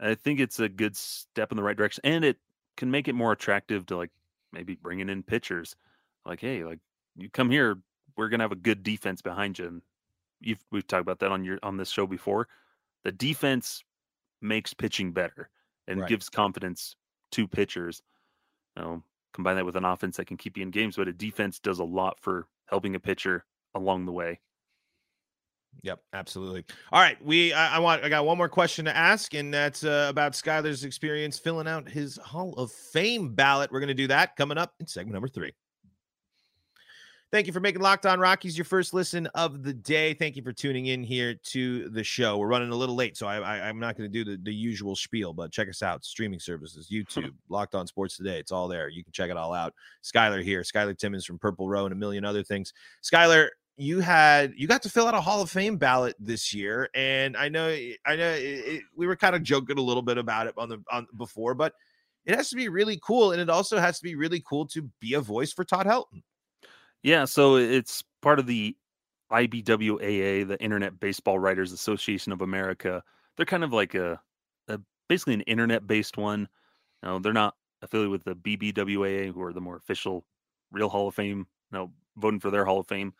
I 0.00 0.14
think 0.14 0.40
it's 0.40 0.58
a 0.58 0.68
good 0.68 0.96
step 0.96 1.52
in 1.52 1.56
the 1.56 1.62
right 1.62 1.76
direction, 1.76 2.00
and 2.04 2.24
it 2.24 2.38
can 2.76 2.90
make 2.90 3.08
it 3.08 3.14
more 3.14 3.32
attractive 3.32 3.86
to 3.86 3.96
like 3.96 4.10
maybe 4.52 4.74
bringing 4.74 5.08
in 5.08 5.22
pitchers. 5.22 5.76
Like, 6.26 6.40
hey, 6.40 6.64
like 6.64 6.80
you 7.16 7.30
come 7.30 7.50
here, 7.50 7.78
we're 8.16 8.28
gonna 8.28 8.42
have 8.44 8.52
a 8.52 8.56
good 8.56 8.82
defense 8.82 9.22
behind 9.22 9.58
you. 9.58 9.66
And 9.66 9.82
you've 10.40 10.64
we've 10.72 10.86
talked 10.86 11.02
about 11.02 11.20
that 11.20 11.30
on 11.30 11.44
your 11.44 11.58
on 11.62 11.76
this 11.76 11.88
show 11.90 12.06
before. 12.06 12.48
The 13.04 13.12
defense 13.12 13.84
makes 14.40 14.74
pitching 14.74 15.12
better 15.12 15.50
and 15.88 16.00
Right. 16.00 16.08
gives 16.08 16.28
confidence 16.28 16.96
to 17.32 17.48
pitchers. 17.48 18.02
You 18.76 18.82
know, 18.82 19.04
combine 19.34 19.56
that 19.56 19.64
with 19.66 19.76
an 19.76 19.84
offense 19.84 20.16
that 20.16 20.26
can 20.26 20.36
keep 20.36 20.56
you 20.56 20.62
in 20.62 20.70
games, 20.70 20.96
but 20.96 21.08
a 21.08 21.12
defense 21.12 21.58
does 21.58 21.78
a 21.78 21.84
lot 21.84 22.18
for 22.20 22.48
helping 22.66 22.94
a 22.94 23.00
pitcher 23.00 23.44
along 23.74 24.06
the 24.06 24.12
way. 24.12 24.40
Yep, 25.82 26.00
absolutely. 26.12 26.64
All 26.92 27.00
right, 27.00 27.22
we. 27.24 27.52
I, 27.52 27.76
I 27.76 27.78
want. 27.78 28.04
I 28.04 28.10
got 28.10 28.26
one 28.26 28.36
more 28.36 28.48
question 28.48 28.84
to 28.84 28.94
ask, 28.94 29.32
and 29.34 29.52
that's 29.52 29.84
uh, 29.84 30.06
about 30.10 30.32
Skyler's 30.32 30.84
experience 30.84 31.38
filling 31.38 31.66
out 31.66 31.88
his 31.88 32.18
Hall 32.18 32.52
of 32.54 32.70
Fame 32.70 33.34
ballot. 33.34 33.72
We're 33.72 33.80
going 33.80 33.88
to 33.88 33.94
do 33.94 34.06
that 34.08 34.36
coming 34.36 34.58
up 34.58 34.74
in 34.80 34.86
segment 34.86 35.14
number 35.14 35.28
three. 35.28 35.52
Thank 37.32 37.46
you 37.46 37.54
for 37.54 37.60
making 37.60 37.80
Locked 37.80 38.04
On 38.04 38.20
Rockies 38.20 38.58
your 38.58 38.66
first 38.66 38.92
listen 38.92 39.26
of 39.28 39.62
the 39.62 39.72
day. 39.72 40.12
Thank 40.12 40.36
you 40.36 40.42
for 40.42 40.52
tuning 40.52 40.84
in 40.84 41.02
here 41.02 41.34
to 41.44 41.88
the 41.88 42.04
show. 42.04 42.36
We're 42.36 42.46
running 42.46 42.70
a 42.72 42.76
little 42.76 42.94
late, 42.94 43.16
so 43.16 43.26
I, 43.26 43.38
I, 43.38 43.68
I'm 43.70 43.80
not 43.80 43.96
going 43.96 44.12
to 44.12 44.12
do 44.12 44.30
the, 44.30 44.36
the 44.42 44.52
usual 44.52 44.94
spiel, 44.94 45.32
but 45.32 45.50
check 45.50 45.66
us 45.66 45.82
out. 45.82 46.04
Streaming 46.04 46.38
services, 46.38 46.90
YouTube, 46.92 47.32
Locked 47.48 47.74
On 47.74 47.86
Sports 47.86 48.18
Today. 48.18 48.38
It's 48.38 48.52
all 48.52 48.68
there. 48.68 48.90
You 48.90 49.02
can 49.02 49.14
check 49.14 49.30
it 49.30 49.38
all 49.38 49.54
out. 49.54 49.72
Skyler 50.04 50.42
here, 50.42 50.60
Skyler 50.60 50.96
Timmins 50.96 51.24
from 51.24 51.38
Purple 51.38 51.70
Row, 51.70 51.86
and 51.86 51.94
a 51.94 51.96
million 51.96 52.22
other 52.26 52.42
things. 52.42 52.74
Skyler, 53.02 53.48
you 53.78 54.00
had 54.00 54.52
you 54.54 54.68
got 54.68 54.82
to 54.82 54.90
fill 54.90 55.06
out 55.06 55.14
a 55.14 55.20
Hall 55.22 55.40
of 55.40 55.50
Fame 55.50 55.78
ballot 55.78 56.14
this 56.20 56.52
year, 56.52 56.90
and 56.94 57.34
I 57.34 57.48
know 57.48 57.68
I 58.04 58.14
know 58.14 58.28
it, 58.28 58.42
it, 58.42 58.82
we 58.94 59.06
were 59.06 59.16
kind 59.16 59.34
of 59.34 59.42
joking 59.42 59.78
a 59.78 59.82
little 59.82 60.02
bit 60.02 60.18
about 60.18 60.48
it 60.48 60.54
on 60.58 60.68
the 60.68 60.82
on 60.92 61.06
before, 61.16 61.54
but 61.54 61.72
it 62.26 62.34
has 62.34 62.50
to 62.50 62.56
be 62.56 62.68
really 62.68 63.00
cool, 63.02 63.32
and 63.32 63.40
it 63.40 63.48
also 63.48 63.78
has 63.78 63.96
to 63.96 64.04
be 64.04 64.16
really 64.16 64.44
cool 64.46 64.66
to 64.66 64.82
be 65.00 65.14
a 65.14 65.20
voice 65.22 65.50
for 65.50 65.64
Todd 65.64 65.86
Helton. 65.86 66.22
Yeah, 67.02 67.24
so 67.24 67.56
it's 67.56 68.04
part 68.20 68.38
of 68.38 68.46
the 68.46 68.76
IBWAA, 69.32 70.46
the 70.46 70.60
Internet 70.60 71.00
Baseball 71.00 71.38
Writers 71.38 71.72
Association 71.72 72.32
of 72.32 72.42
America. 72.42 73.02
They're 73.36 73.46
kind 73.46 73.64
of 73.64 73.72
like 73.72 73.94
a, 73.94 74.20
a 74.68 74.78
basically 75.08 75.34
an 75.34 75.40
internet-based 75.42 76.16
one. 76.16 76.48
No, 77.02 77.18
they're 77.18 77.32
not 77.32 77.56
affiliated 77.82 78.12
with 78.12 78.24
the 78.24 78.36
BBWAA, 78.36 79.32
who 79.32 79.42
are 79.42 79.52
the 79.52 79.60
more 79.60 79.76
official, 79.76 80.24
real 80.70 80.88
Hall 80.88 81.08
of 81.08 81.14
Fame. 81.14 81.46
No, 81.72 81.90
voting 82.16 82.40
for 82.40 82.50
their 82.50 82.64
Hall 82.64 82.80
of 82.80 82.86
Fame, 82.86 83.14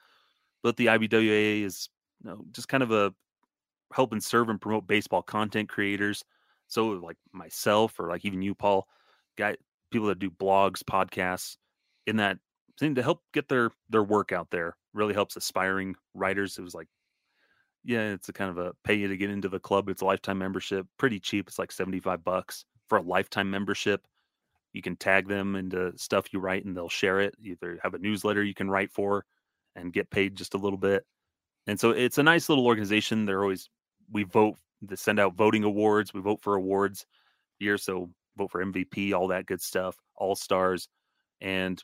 but 0.63 0.77
the 0.77 0.87
IBWAA 0.87 1.65
is 1.65 1.89
you 2.23 2.31
know, 2.31 2.45
just 2.53 2.69
kind 2.69 2.83
of 2.83 2.93
a 2.93 3.13
help 3.93 4.13
and 4.13 4.23
serve 4.23 4.49
and 4.49 4.61
promote 4.61 4.87
baseball 4.87 5.23
content 5.23 5.69
creators. 5.69 6.25
So 6.69 6.89
like 6.89 7.17
myself, 7.33 7.99
or 7.99 8.09
like 8.09 8.25
even 8.25 8.43
you, 8.43 8.55
Paul, 8.55 8.87
guy 9.37 9.57
people 9.91 10.09
that 10.09 10.19
do 10.19 10.31
blogs, 10.31 10.83
podcasts, 10.83 11.57
in 12.07 12.17
that 12.17 12.39
thing 12.79 12.95
to 12.95 13.03
help 13.03 13.23
get 13.33 13.49
their 13.49 13.71
their 13.91 14.03
work 14.03 14.33
out 14.33 14.51
there 14.51 14.77
really 14.95 15.15
helps 15.15 15.37
aspiring 15.37 15.95
writers. 16.15 16.59
It 16.59 16.63
was 16.63 16.75
like 16.75 16.89
yeah 17.85 18.13
it's 18.13 18.29
a 18.29 18.33
kind 18.33 18.51
of 18.51 18.59
a 18.59 18.73
pay 18.85 18.95
you 18.95 19.09
to 19.09 19.17
get 19.17 19.31
into 19.31 19.49
the 19.49 19.59
club 19.59 19.89
it's 19.89 20.03
a 20.03 20.05
lifetime 20.05 20.39
membership 20.39 20.87
pretty 20.99 21.19
cheap 21.19 21.49
it's 21.49 21.59
like 21.59 21.73
75 21.73 22.23
bucks 22.23 22.65
for 22.93 22.99
a 22.99 23.03
lifetime 23.03 23.51
membership. 23.51 24.07
You 24.75 24.83
can 24.83 24.97
tag 24.97 25.27
them 25.27 25.57
into 25.57 25.97
stuff 25.97 26.33
you 26.33 26.41
write 26.41 26.67
and 26.67 26.77
they'll 26.77 26.91
share 26.91 27.21
it 27.21 27.35
either 27.43 27.79
have 27.83 27.95
a 27.95 27.99
newsletter 27.99 28.43
you 28.45 28.53
can 28.53 28.71
write 28.71 28.93
for 28.93 29.25
and 29.77 29.95
get 29.95 30.11
paid 30.11 30.37
just 30.37 30.53
a 30.53 30.59
little 30.59 30.79
bit. 30.79 31.07
And 31.67 31.81
so 31.81 31.91
it's 31.93 32.19
a 32.19 32.23
nice 32.23 32.51
little 32.51 32.67
organization. 32.67 33.25
They're 33.25 33.43
always 33.43 33.71
we 34.11 34.25
vote 34.25 34.59
to 34.89 34.97
send 34.97 35.19
out 35.19 35.37
voting 35.37 35.65
awards 35.65 36.13
we 36.13 36.21
vote 36.21 36.43
for 36.43 36.57
awards 36.57 37.07
year 37.61 37.79
so 37.79 38.11
vote 38.37 38.51
for 38.51 38.63
mvp 38.63 39.15
all 39.15 39.29
that 39.29 39.47
good 39.47 39.63
stuff 39.63 39.97
all 40.15 40.35
stars. 40.35 40.89
And 41.41 41.83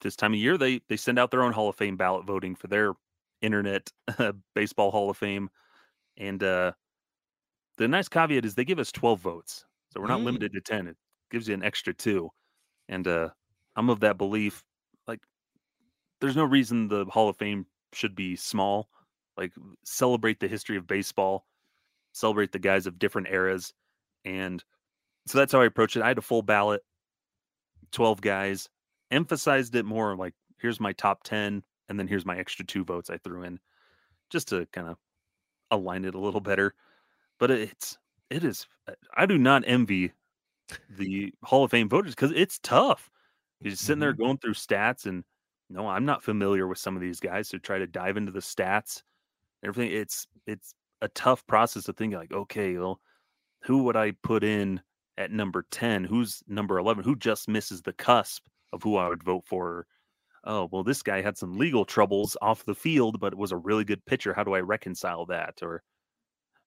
this 0.00 0.16
time 0.16 0.32
of 0.34 0.38
year 0.38 0.58
they 0.58 0.80
they 0.88 0.96
send 0.96 1.18
out 1.18 1.30
their 1.30 1.42
own 1.42 1.52
Hall 1.52 1.68
of 1.68 1.76
Fame 1.76 1.96
ballot 1.96 2.24
voting 2.26 2.54
for 2.54 2.68
their 2.68 2.94
internet 3.42 3.90
baseball 4.54 4.90
Hall 4.90 5.10
of 5.10 5.16
Fame. 5.16 5.50
And 6.18 6.42
uh 6.42 6.72
the 7.76 7.88
nice 7.88 8.08
caveat 8.08 8.44
is 8.44 8.54
they 8.54 8.64
give 8.64 8.78
us 8.78 8.92
12 8.92 9.20
votes. 9.20 9.64
So 9.92 10.00
we're 10.00 10.08
not 10.08 10.20
Mm. 10.20 10.24
limited 10.24 10.52
to 10.52 10.60
10. 10.60 10.86
It 10.88 10.96
gives 11.30 11.48
you 11.48 11.54
an 11.54 11.62
extra 11.62 11.94
2. 11.94 12.30
And 12.88 13.06
uh 13.06 13.30
I'm 13.76 13.90
of 13.90 14.00
that 14.00 14.18
belief 14.18 14.64
like 15.06 15.20
there's 16.20 16.36
no 16.36 16.44
reason 16.44 16.88
the 16.88 17.06
Hall 17.06 17.28
of 17.28 17.36
Fame 17.36 17.66
should 17.92 18.14
be 18.14 18.36
small. 18.36 18.90
Like 19.36 19.54
celebrate 19.84 20.40
the 20.40 20.48
history 20.48 20.76
of 20.76 20.86
baseball, 20.86 21.46
celebrate 22.14 22.52
the 22.52 22.58
guys 22.60 22.86
of 22.86 22.98
different 22.98 23.28
eras 23.28 23.74
and 24.24 24.64
so 25.26 25.38
that's 25.38 25.52
how 25.52 25.60
I 25.62 25.66
approach 25.66 25.96
it. 25.96 26.02
I 26.02 26.08
had 26.08 26.18
a 26.18 26.22
full 26.22 26.42
ballot, 26.42 26.82
12 27.92 28.20
guys, 28.22 28.68
emphasized 29.10 29.74
it 29.74 29.84
more 29.84 30.16
like 30.16 30.34
here's 30.58 30.80
my 30.80 30.92
top 30.92 31.22
10 31.24 31.62
and 31.88 31.98
then 31.98 32.08
here's 32.08 32.26
my 32.26 32.36
extra 32.36 32.64
two 32.64 32.84
votes 32.84 33.10
I 33.10 33.18
threw 33.18 33.42
in 33.42 33.58
just 34.30 34.48
to 34.48 34.66
kind 34.72 34.88
of 34.88 34.96
align 35.70 36.04
it 36.04 36.14
a 36.14 36.20
little 36.20 36.40
better. 36.40 36.74
But 37.38 37.50
it's 37.50 37.98
it 38.30 38.44
is 38.44 38.66
uh, 38.88 38.92
I 39.16 39.26
do 39.26 39.38
not 39.38 39.64
envy 39.66 40.12
the 40.90 41.32
Hall 41.42 41.64
of 41.64 41.70
Fame 41.70 41.88
voters 41.88 42.14
because 42.14 42.32
it's 42.32 42.58
tough. 42.62 43.10
You're 43.60 43.70
just 43.70 43.84
sitting 43.84 44.00
there 44.00 44.12
mm-hmm. 44.12 44.22
going 44.22 44.38
through 44.38 44.54
stats 44.54 45.06
and 45.06 45.24
no, 45.70 45.86
I'm 45.86 46.04
not 46.04 46.22
familiar 46.22 46.66
with 46.66 46.78
some 46.78 46.96
of 46.96 47.02
these 47.02 47.20
guys. 47.20 47.48
So 47.48 47.58
try 47.58 47.78
to 47.78 47.86
dive 47.86 48.16
into 48.16 48.32
the 48.32 48.40
stats, 48.40 49.02
everything. 49.64 49.92
It's 49.92 50.26
it's 50.46 50.74
a 51.02 51.08
tough 51.08 51.46
process 51.46 51.84
to 51.84 51.92
think 51.92 52.14
like, 52.14 52.32
okay, 52.32 52.76
well, 52.76 53.00
who 53.62 53.84
would 53.84 53.96
I 53.96 54.12
put 54.22 54.44
in 54.44 54.80
at 55.16 55.30
number 55.30 55.64
10? 55.70 56.04
Who's 56.04 56.42
number 56.48 56.78
11? 56.78 57.04
Who 57.04 57.16
just 57.16 57.48
misses 57.48 57.82
the 57.82 57.92
cusp 57.92 58.46
of 58.72 58.82
who 58.82 58.96
I 58.96 59.08
would 59.08 59.22
vote 59.22 59.44
for? 59.46 59.86
Oh, 60.44 60.68
well, 60.70 60.84
this 60.84 61.02
guy 61.02 61.20
had 61.20 61.36
some 61.36 61.58
legal 61.58 61.84
troubles 61.84 62.36
off 62.40 62.64
the 62.64 62.74
field, 62.74 63.20
but 63.20 63.34
was 63.34 63.52
a 63.52 63.56
really 63.56 63.84
good 63.84 64.04
pitcher. 64.06 64.32
How 64.32 64.44
do 64.44 64.54
I 64.54 64.60
reconcile 64.60 65.26
that? 65.26 65.54
Or, 65.62 65.82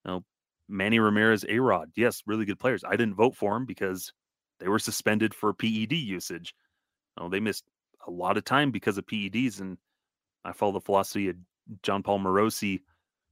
you 0.04 0.10
know, 0.10 0.24
Manny 0.68 0.98
Ramirez, 0.98 1.44
A 1.48 1.58
Rod. 1.58 1.90
Yes, 1.96 2.22
really 2.26 2.44
good 2.44 2.58
players. 2.60 2.84
I 2.84 2.92
didn't 2.92 3.14
vote 3.14 3.34
for 3.34 3.56
him 3.56 3.66
because 3.66 4.12
they 4.60 4.68
were 4.68 4.78
suspended 4.78 5.34
for 5.34 5.52
PED 5.52 5.92
usage. 5.92 6.54
You 7.16 7.24
know, 7.24 7.28
they 7.28 7.40
missed 7.40 7.64
a 8.06 8.10
lot 8.10 8.36
of 8.36 8.44
time 8.44 8.70
because 8.70 8.98
of 8.98 9.06
PEDs. 9.06 9.60
And 9.60 9.78
I 10.44 10.52
follow 10.52 10.72
the 10.72 10.80
philosophy 10.80 11.30
of 11.30 11.36
Jon 11.82 12.02
Paul 12.02 12.20
Morosi, 12.20 12.82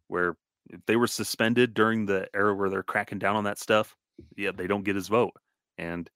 where 0.08 0.36
if 0.68 0.80
they 0.86 0.96
were 0.96 1.06
suspended 1.06 1.74
during 1.74 2.06
the 2.06 2.28
era 2.34 2.54
where 2.54 2.70
they're 2.70 2.82
cracking 2.82 3.18
down 3.18 3.36
on 3.36 3.44
that 3.44 3.58
stuff, 3.58 3.96
yeah, 4.36 4.50
they 4.52 4.66
don't 4.66 4.84
get 4.84 4.96
his 4.96 5.08
vote. 5.08 5.32
And 5.78 6.10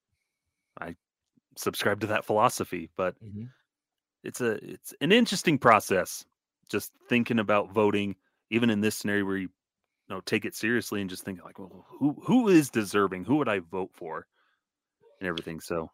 subscribe 1.55 2.01
to 2.01 2.07
that 2.07 2.25
philosophy, 2.25 2.89
but 2.97 3.15
mm-hmm. 3.23 3.45
it's 4.23 4.41
a 4.41 4.53
it's 4.63 4.93
an 5.01 5.11
interesting 5.11 5.57
process 5.57 6.25
just 6.69 6.91
thinking 7.09 7.39
about 7.39 7.71
voting 7.71 8.15
even 8.49 8.69
in 8.69 8.81
this 8.81 8.95
scenario 8.95 9.25
where 9.25 9.37
you, 9.37 9.49
you 9.49 10.15
know 10.15 10.21
take 10.21 10.45
it 10.45 10.55
seriously 10.55 11.01
and 11.01 11.09
just 11.09 11.23
think 11.23 11.43
like 11.43 11.59
well 11.59 11.85
who 11.87 12.15
who 12.23 12.47
is 12.47 12.69
deserving 12.71 13.23
who 13.23 13.35
would 13.35 13.49
i 13.49 13.59
vote 13.59 13.91
for 13.93 14.25
and 15.19 15.27
everything 15.27 15.59
so 15.59 15.91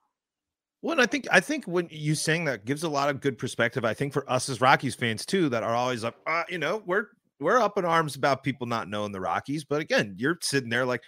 well, 0.82 1.00
I 1.00 1.06
think 1.06 1.28
I 1.32 1.40
think 1.40 1.66
when 1.66 1.88
you 1.92 2.16
saying 2.16 2.46
that 2.46 2.66
gives 2.66 2.84
a 2.84 2.90
lot 2.90 3.10
of 3.10 3.22
good 3.22 3.38
perspective. 3.38 3.86
I 3.86 3.94
think 3.94 4.14
for 4.14 4.30
us 4.30 4.50
as 4.50 4.62
Rockies 4.62 4.96
fans 4.96 5.26
too, 5.26 5.48
that 5.50 5.62
are 5.64 5.76
always 5.76 6.04
like, 6.04 6.16
uh, 6.26 6.44
you 6.50 6.58
know, 6.58 6.82
we're 6.86 7.06
we're 7.40 7.60
up 7.60 7.78
in 7.78 7.86
arms 7.86 8.16
about 8.16 8.44
people 8.44 8.66
not 8.66 8.90
knowing 8.90 9.12
the 9.12 9.22
Rockies. 9.22 9.64
But 9.64 9.82
again, 9.82 10.16
you're 10.18 10.38
sitting 10.42 10.70
there 10.70 10.86
like, 10.86 11.04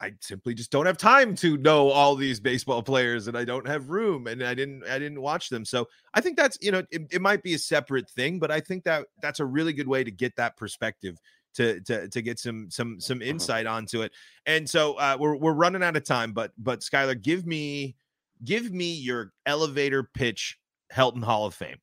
I 0.00 0.12
simply 0.20 0.52
just 0.52 0.70
don't 0.70 0.84
have 0.86 0.98
time 0.98 1.34
to 1.36 1.56
know 1.56 1.88
all 1.88 2.16
these 2.16 2.38
baseball 2.38 2.82
players, 2.82 3.28
and 3.28 3.36
I 3.36 3.44
don't 3.44 3.66
have 3.66 3.88
room, 3.88 4.26
and 4.26 4.42
I 4.42 4.54
didn't 4.54 4.84
I 4.84 4.98
didn't 4.98 5.22
watch 5.22 5.48
them. 5.48 5.64
So 5.64 5.88
I 6.12 6.20
think 6.20 6.36
that's 6.36 6.58
you 6.60 6.70
know 6.70 6.82
it, 6.90 7.02
it 7.10 7.22
might 7.22 7.42
be 7.42 7.54
a 7.54 7.58
separate 7.58 8.10
thing, 8.10 8.38
but 8.38 8.50
I 8.50 8.60
think 8.60 8.84
that 8.84 9.06
that's 9.22 9.40
a 9.40 9.44
really 9.46 9.72
good 9.72 9.88
way 9.88 10.04
to 10.04 10.10
get 10.10 10.36
that 10.36 10.56
perspective 10.56 11.18
to 11.54 11.80
to 11.80 12.08
to 12.08 12.22
get 12.22 12.38
some 12.38 12.70
some 12.70 13.00
some 13.00 13.18
uh-huh. 13.18 13.30
insight 13.30 13.66
onto 13.66 14.02
it. 14.02 14.12
And 14.44 14.68
so 14.68 14.94
uh, 14.94 15.16
we're 15.18 15.36
we're 15.36 15.54
running 15.54 15.82
out 15.82 15.96
of 15.96 16.04
time, 16.04 16.32
but 16.32 16.52
but 16.58 16.80
Skyler, 16.80 17.20
give 17.20 17.46
me 17.46 17.96
give 18.44 18.70
me 18.72 18.92
your 18.92 19.32
elevator 19.46 20.02
pitch 20.02 20.58
Helton 20.94 21.24
Hall 21.24 21.46
of 21.46 21.54
Fame. 21.54 21.78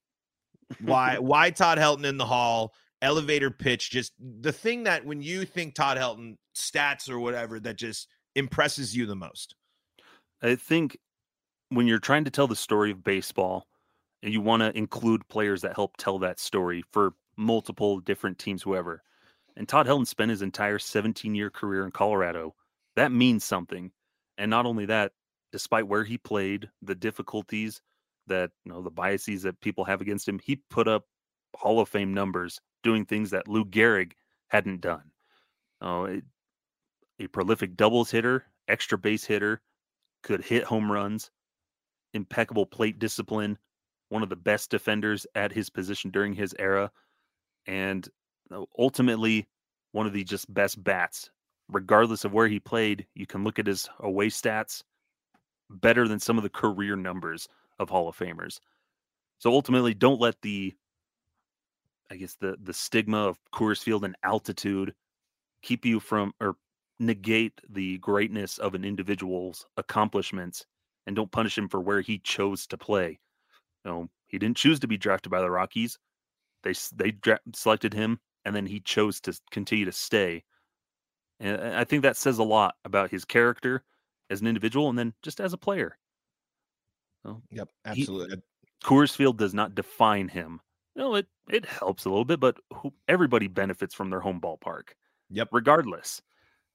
Why 0.81 1.17
why 1.19 1.49
Todd 1.49 1.77
Helton 1.77 2.05
in 2.05 2.17
the 2.17 2.25
Hall? 2.25 2.73
Elevator 3.03 3.51
pitch, 3.51 3.91
just 3.91 4.13
the 4.19 4.53
thing 4.53 4.83
that 4.83 5.05
when 5.05 5.21
you 5.21 5.45
think 5.45 5.75
Todd 5.75 5.97
Helton 5.97 6.37
stats 6.55 7.09
or 7.09 7.19
whatever 7.19 7.59
that 7.59 7.77
just 7.77 8.07
impresses 8.35 8.95
you 8.95 9.05
the 9.05 9.15
most. 9.15 9.55
I 10.41 10.55
think 10.55 10.97
when 11.69 11.85
you're 11.85 11.99
trying 11.99 12.23
to 12.23 12.31
tell 12.31 12.47
the 12.47 12.55
story 12.55 12.91
of 12.91 13.03
baseball 13.03 13.67
and 14.21 14.31
you 14.31 14.41
want 14.41 14.61
to 14.61 14.75
include 14.77 15.27
players 15.27 15.61
that 15.61 15.75
help 15.75 15.97
tell 15.97 16.17
that 16.19 16.39
story 16.39 16.83
for 16.91 17.13
multiple 17.35 17.99
different 17.99 18.39
teams, 18.39 18.61
whoever. 18.63 19.03
And 19.57 19.67
Todd 19.67 19.85
Helton 19.85 20.07
spent 20.07 20.31
his 20.31 20.41
entire 20.41 20.79
17 20.79 21.35
year 21.35 21.49
career 21.49 21.85
in 21.85 21.91
Colorado. 21.91 22.55
That 22.95 23.11
means 23.11 23.43
something. 23.43 23.91
And 24.37 24.49
not 24.49 24.65
only 24.65 24.85
that, 24.85 25.11
despite 25.51 25.87
where 25.87 26.03
he 26.03 26.17
played, 26.17 26.69
the 26.81 26.95
difficulties 26.95 27.81
that 28.27 28.51
you 28.65 28.71
know 28.71 28.81
the 28.81 28.89
biases 28.89 29.43
that 29.43 29.59
people 29.59 29.83
have 29.83 30.01
against 30.01 30.27
him, 30.27 30.39
he 30.39 30.55
put 30.69 30.87
up 30.87 31.05
Hall 31.55 31.79
of 31.79 31.89
Fame 31.89 32.13
numbers 32.13 32.59
doing 32.83 33.05
things 33.05 33.31
that 33.31 33.47
Lou 33.47 33.65
Gehrig 33.65 34.11
hadn't 34.47 34.81
done. 34.81 35.11
Oh, 35.81 36.21
a 37.19 37.27
prolific 37.27 37.75
doubles 37.75 38.11
hitter, 38.11 38.45
extra 38.67 38.97
base 38.97 39.25
hitter, 39.25 39.61
could 40.21 40.43
hit 40.43 40.63
home 40.63 40.91
runs, 40.91 41.31
impeccable 42.13 42.65
plate 42.65 42.99
discipline, 42.99 43.57
one 44.09 44.23
of 44.23 44.29
the 44.29 44.35
best 44.35 44.69
defenders 44.69 45.25
at 45.35 45.51
his 45.51 45.69
position 45.69 46.11
during 46.11 46.33
his 46.33 46.55
era, 46.59 46.91
and 47.65 48.07
oh, 48.51 48.67
ultimately 48.77 49.47
one 49.91 50.05
of 50.05 50.13
the 50.13 50.23
just 50.23 50.51
best 50.53 50.83
bats. 50.83 51.29
Regardless 51.69 52.25
of 52.25 52.33
where 52.33 52.47
he 52.47 52.59
played, 52.59 53.05
you 53.15 53.25
can 53.25 53.43
look 53.43 53.57
at 53.57 53.67
his 53.67 53.89
away 53.99 54.27
stats 54.27 54.83
better 55.69 56.07
than 56.07 56.19
some 56.19 56.37
of 56.37 56.43
the 56.43 56.49
career 56.49 56.95
numbers 56.95 57.47
of 57.79 57.89
Hall 57.89 58.07
of 58.07 58.17
Famers. 58.17 58.59
So 59.39 59.51
ultimately, 59.51 59.93
don't 59.93 60.21
let 60.21 60.41
the, 60.41 60.75
I 62.13 62.17
guess 62.17 62.35
the 62.35 62.55
the 62.61 62.73
stigma 62.73 63.17
of 63.17 63.39
Coors 63.51 63.81
Field 63.81 64.05
and 64.05 64.15
altitude 64.23 64.93
keep 65.63 65.83
you 65.83 65.99
from 65.99 66.31
or 66.39 66.57
negate 66.99 67.59
the 67.67 67.97
greatness 67.97 68.59
of 68.59 68.75
an 68.75 68.85
individual's 68.85 69.65
accomplishments, 69.77 70.65
and 71.07 71.15
don't 71.15 71.31
punish 71.31 71.57
him 71.57 71.67
for 71.67 71.81
where 71.81 72.01
he 72.01 72.19
chose 72.19 72.67
to 72.67 72.77
play. 72.77 73.19
You 73.83 73.91
know, 73.91 74.09
he 74.27 74.37
didn't 74.37 74.57
choose 74.57 74.79
to 74.81 74.87
be 74.87 74.97
drafted 74.97 75.31
by 75.31 75.41
the 75.41 75.49
Rockies. 75.49 75.97
They 76.61 76.73
they 76.95 77.11
dra- 77.11 77.39
selected 77.55 77.95
him, 77.95 78.19
and 78.45 78.55
then 78.55 78.67
he 78.67 78.79
chose 78.79 79.19
to 79.21 79.35
continue 79.49 79.85
to 79.85 79.91
stay. 79.91 80.43
And 81.39 81.75
I 81.75 81.83
think 81.83 82.03
that 82.03 82.15
says 82.15 82.37
a 82.37 82.43
lot 82.43 82.75
about 82.85 83.09
his 83.09 83.25
character 83.25 83.83
as 84.29 84.39
an 84.39 84.47
individual 84.47 84.89
and 84.89 84.97
then 84.97 85.13
just 85.23 85.41
as 85.41 85.51
a 85.51 85.57
player. 85.57 85.97
So 87.25 87.41
yep, 87.49 87.69
absolutely. 87.85 88.37
He, 88.37 88.87
Coors 88.87 89.15
Field 89.15 89.39
does 89.39 89.55
not 89.55 89.73
define 89.73 90.27
him. 90.27 90.59
Know, 90.95 91.15
it 91.15 91.27
it 91.49 91.65
helps 91.65 92.05
a 92.05 92.09
little 92.09 92.25
bit, 92.25 92.39
but 92.39 92.57
who, 92.73 92.93
everybody 93.07 93.47
benefits 93.47 93.95
from 93.95 94.09
their 94.09 94.19
home 94.19 94.39
ballpark. 94.39 94.89
Yep, 95.31 95.49
regardless. 95.51 96.21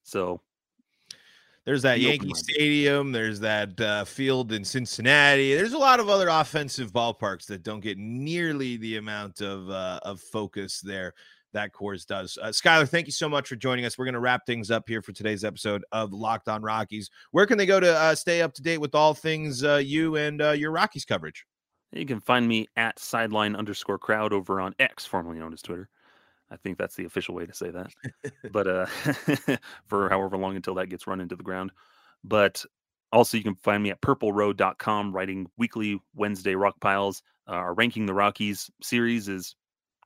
So 0.02 0.40
there's 1.64 1.82
that 1.82 2.00
Yankee 2.00 2.32
Stadium. 2.34 3.12
There's 3.12 3.38
that 3.40 3.80
uh, 3.80 4.04
field 4.04 4.52
in 4.52 4.64
Cincinnati. 4.64 5.54
There's 5.54 5.74
a 5.74 5.78
lot 5.78 6.00
of 6.00 6.08
other 6.08 6.28
offensive 6.28 6.92
ballparks 6.92 7.46
that 7.46 7.62
don't 7.62 7.80
get 7.80 7.98
nearly 7.98 8.76
the 8.78 8.96
amount 8.96 9.40
of 9.40 9.70
uh, 9.70 10.00
of 10.02 10.20
focus 10.20 10.80
there 10.80 11.14
that 11.52 11.72
Coors 11.72 12.06
does. 12.06 12.38
Uh, 12.40 12.48
Skyler, 12.48 12.88
thank 12.88 13.06
you 13.06 13.12
so 13.12 13.28
much 13.28 13.48
for 13.48 13.56
joining 13.56 13.84
us. 13.84 13.98
We're 13.98 14.04
going 14.04 14.14
to 14.14 14.20
wrap 14.20 14.46
things 14.46 14.70
up 14.70 14.88
here 14.88 15.02
for 15.02 15.12
today's 15.12 15.44
episode 15.44 15.84
of 15.92 16.12
Locked 16.12 16.48
On 16.48 16.62
Rockies. 16.62 17.10
Where 17.30 17.46
can 17.46 17.58
they 17.58 17.66
go 17.66 17.80
to 17.80 17.94
uh, 17.94 18.14
stay 18.14 18.42
up 18.42 18.54
to 18.54 18.62
date 18.62 18.78
with 18.78 18.94
all 18.94 19.14
things 19.14 19.64
uh, 19.64 19.76
you 19.76 20.16
and 20.16 20.42
uh, 20.42 20.50
your 20.50 20.72
Rockies 20.72 21.04
coverage? 21.04 21.46
You 21.92 22.06
can 22.06 22.20
find 22.20 22.46
me 22.46 22.68
at 22.76 22.98
sideline 22.98 23.56
underscore 23.56 23.98
crowd 23.98 24.32
over 24.32 24.60
on 24.60 24.74
X, 24.78 25.06
formerly 25.06 25.38
known 25.38 25.52
as 25.52 25.62
Twitter. 25.62 25.88
I 26.50 26.56
think 26.56 26.78
that's 26.78 26.96
the 26.96 27.04
official 27.04 27.34
way 27.34 27.46
to 27.46 27.54
say 27.54 27.70
that. 27.70 27.90
but 28.52 28.66
uh, 28.66 28.86
for 29.86 30.08
however 30.08 30.36
long 30.36 30.56
until 30.56 30.74
that 30.74 30.88
gets 30.88 31.06
run 31.06 31.20
into 31.20 31.36
the 31.36 31.42
ground. 31.42 31.72
But 32.24 32.64
also, 33.12 33.36
you 33.36 33.42
can 33.42 33.54
find 33.54 33.82
me 33.82 33.90
at 33.90 34.02
purplerow.com 34.02 35.12
writing 35.12 35.46
weekly 35.56 35.98
Wednesday 36.14 36.54
rock 36.54 36.78
piles. 36.80 37.22
Uh, 37.48 37.52
our 37.52 37.74
Ranking 37.74 38.06
the 38.06 38.14
Rockies 38.14 38.70
series 38.82 39.28
is 39.28 39.54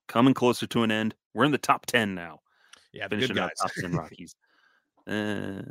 coming 0.09 0.35
closer 0.35 0.67
to 0.69 0.83
an 0.83 0.93
end. 0.93 1.15
We're 1.35 1.45
in 1.45 1.53
the 1.53 1.59
top 1.59 1.87
10 1.87 2.15
now. 2.15 2.41
Yeah, 2.93 3.09
finishing 3.09 3.39
out 3.39 3.51
top 3.61 3.73
10 3.73 3.93
Rockies. 3.93 4.37
uh, 5.07 5.63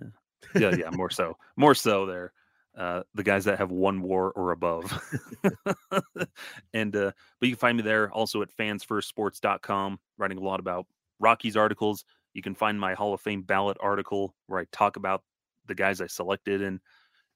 yeah, 0.55 0.75
yeah, 0.75 0.89
more 0.91 1.09
so. 1.09 1.37
More 1.55 1.75
so 1.75 2.05
there. 2.05 2.33
Uh, 2.77 3.03
the 3.13 3.23
guys 3.23 3.43
that 3.45 3.57
have 3.57 3.69
one 3.69 4.01
war 4.01 4.31
or 4.31 4.51
above. 4.51 4.97
and 6.73 6.95
uh, 6.95 7.11
but 7.39 7.49
you 7.49 7.55
can 7.55 7.59
find 7.59 7.77
me 7.77 7.83
there 7.83 8.09
also 8.11 8.41
at 8.41 8.55
fansfirstsports.com, 8.55 9.99
writing 10.17 10.37
a 10.37 10.41
lot 10.41 10.61
about 10.61 10.87
Rockies 11.19 11.57
articles. 11.57 12.05
You 12.33 12.41
can 12.41 12.55
find 12.55 12.79
my 12.79 12.93
Hall 12.93 13.13
of 13.13 13.19
Fame 13.19 13.41
ballot 13.41 13.77
article 13.81 14.33
where 14.47 14.61
I 14.61 14.65
talk 14.71 14.95
about 14.95 15.23
the 15.67 15.75
guys 15.75 15.99
I 15.99 16.07
selected 16.07 16.61
and 16.61 16.79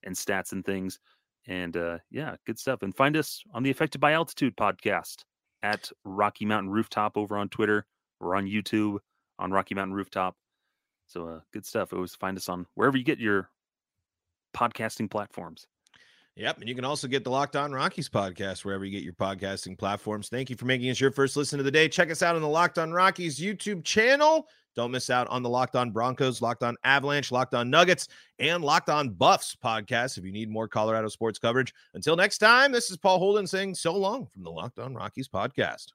and 0.03 0.15
stats 0.15 0.53
and 0.53 0.63
things. 0.63 0.99
And 1.47 1.75
uh, 1.75 1.97
yeah, 2.09 2.35
good 2.45 2.57
stuff. 2.57 2.81
And 2.81 2.95
find 2.95 3.17
us 3.17 3.43
on 3.53 3.63
the 3.63 3.71
Affected 3.71 3.99
by 3.99 4.13
Altitude 4.13 4.55
podcast 4.55 5.23
at 5.63 5.91
Rocky 6.03 6.45
Mountain 6.45 6.71
Rooftop 6.71 7.17
over 7.17 7.37
on 7.37 7.49
Twitter 7.49 7.85
or 8.19 8.35
on 8.35 8.45
YouTube 8.45 8.99
on 9.37 9.51
Rocky 9.51 9.75
Mountain 9.75 9.95
Rooftop. 9.95 10.35
So 11.07 11.27
uh, 11.27 11.39
good 11.53 11.65
stuff. 11.65 11.93
Always 11.93 12.15
find 12.15 12.37
us 12.37 12.49
on 12.49 12.65
wherever 12.75 12.97
you 12.97 13.03
get 13.03 13.19
your 13.19 13.49
podcasting 14.55 15.09
platforms. 15.09 15.67
Yep. 16.35 16.59
And 16.59 16.67
you 16.67 16.75
can 16.75 16.83
also 16.83 17.07
get 17.07 17.23
the 17.23 17.29
Locked 17.29 17.55
On 17.55 17.71
Rockies 17.71 18.09
podcast 18.09 18.65
wherever 18.65 18.83
you 18.83 18.91
get 18.91 19.03
your 19.03 19.13
podcasting 19.13 19.77
platforms. 19.77 20.27
Thank 20.27 20.49
you 20.49 20.57
for 20.57 20.65
making 20.65 20.89
us 20.89 20.99
your 20.99 21.11
first 21.11 21.37
listen 21.37 21.59
of 21.59 21.65
the 21.65 21.71
day. 21.71 21.87
Check 21.87 22.11
us 22.11 22.21
out 22.21 22.35
on 22.35 22.41
the 22.41 22.47
Locked 22.47 22.77
On 22.77 22.91
Rockies 22.91 23.39
YouTube 23.39 23.85
channel. 23.85 24.47
Don't 24.75 24.91
miss 24.91 25.09
out 25.09 25.27
on 25.29 25.41
the 25.41 25.49
Locked 25.49 25.77
On 25.77 25.91
Broncos, 25.91 26.41
Locked 26.41 26.61
On 26.61 26.75
Avalanche, 26.83 27.31
Locked 27.31 27.53
On 27.53 27.69
Nuggets, 27.69 28.09
and 28.39 28.61
Locked 28.61 28.89
On 28.89 29.09
Buffs 29.09 29.55
podcast 29.55 30.17
if 30.17 30.25
you 30.25 30.33
need 30.33 30.49
more 30.49 30.67
Colorado 30.67 31.07
sports 31.07 31.39
coverage. 31.39 31.73
Until 31.93 32.17
next 32.17 32.39
time, 32.39 32.73
this 32.73 32.91
is 32.91 32.97
Paul 32.97 33.19
Holden 33.19 33.47
saying 33.47 33.75
so 33.75 33.95
long 33.95 34.27
from 34.27 34.43
the 34.43 34.51
Locked 34.51 34.79
On 34.79 34.93
Rockies 34.93 35.29
podcast. 35.29 35.93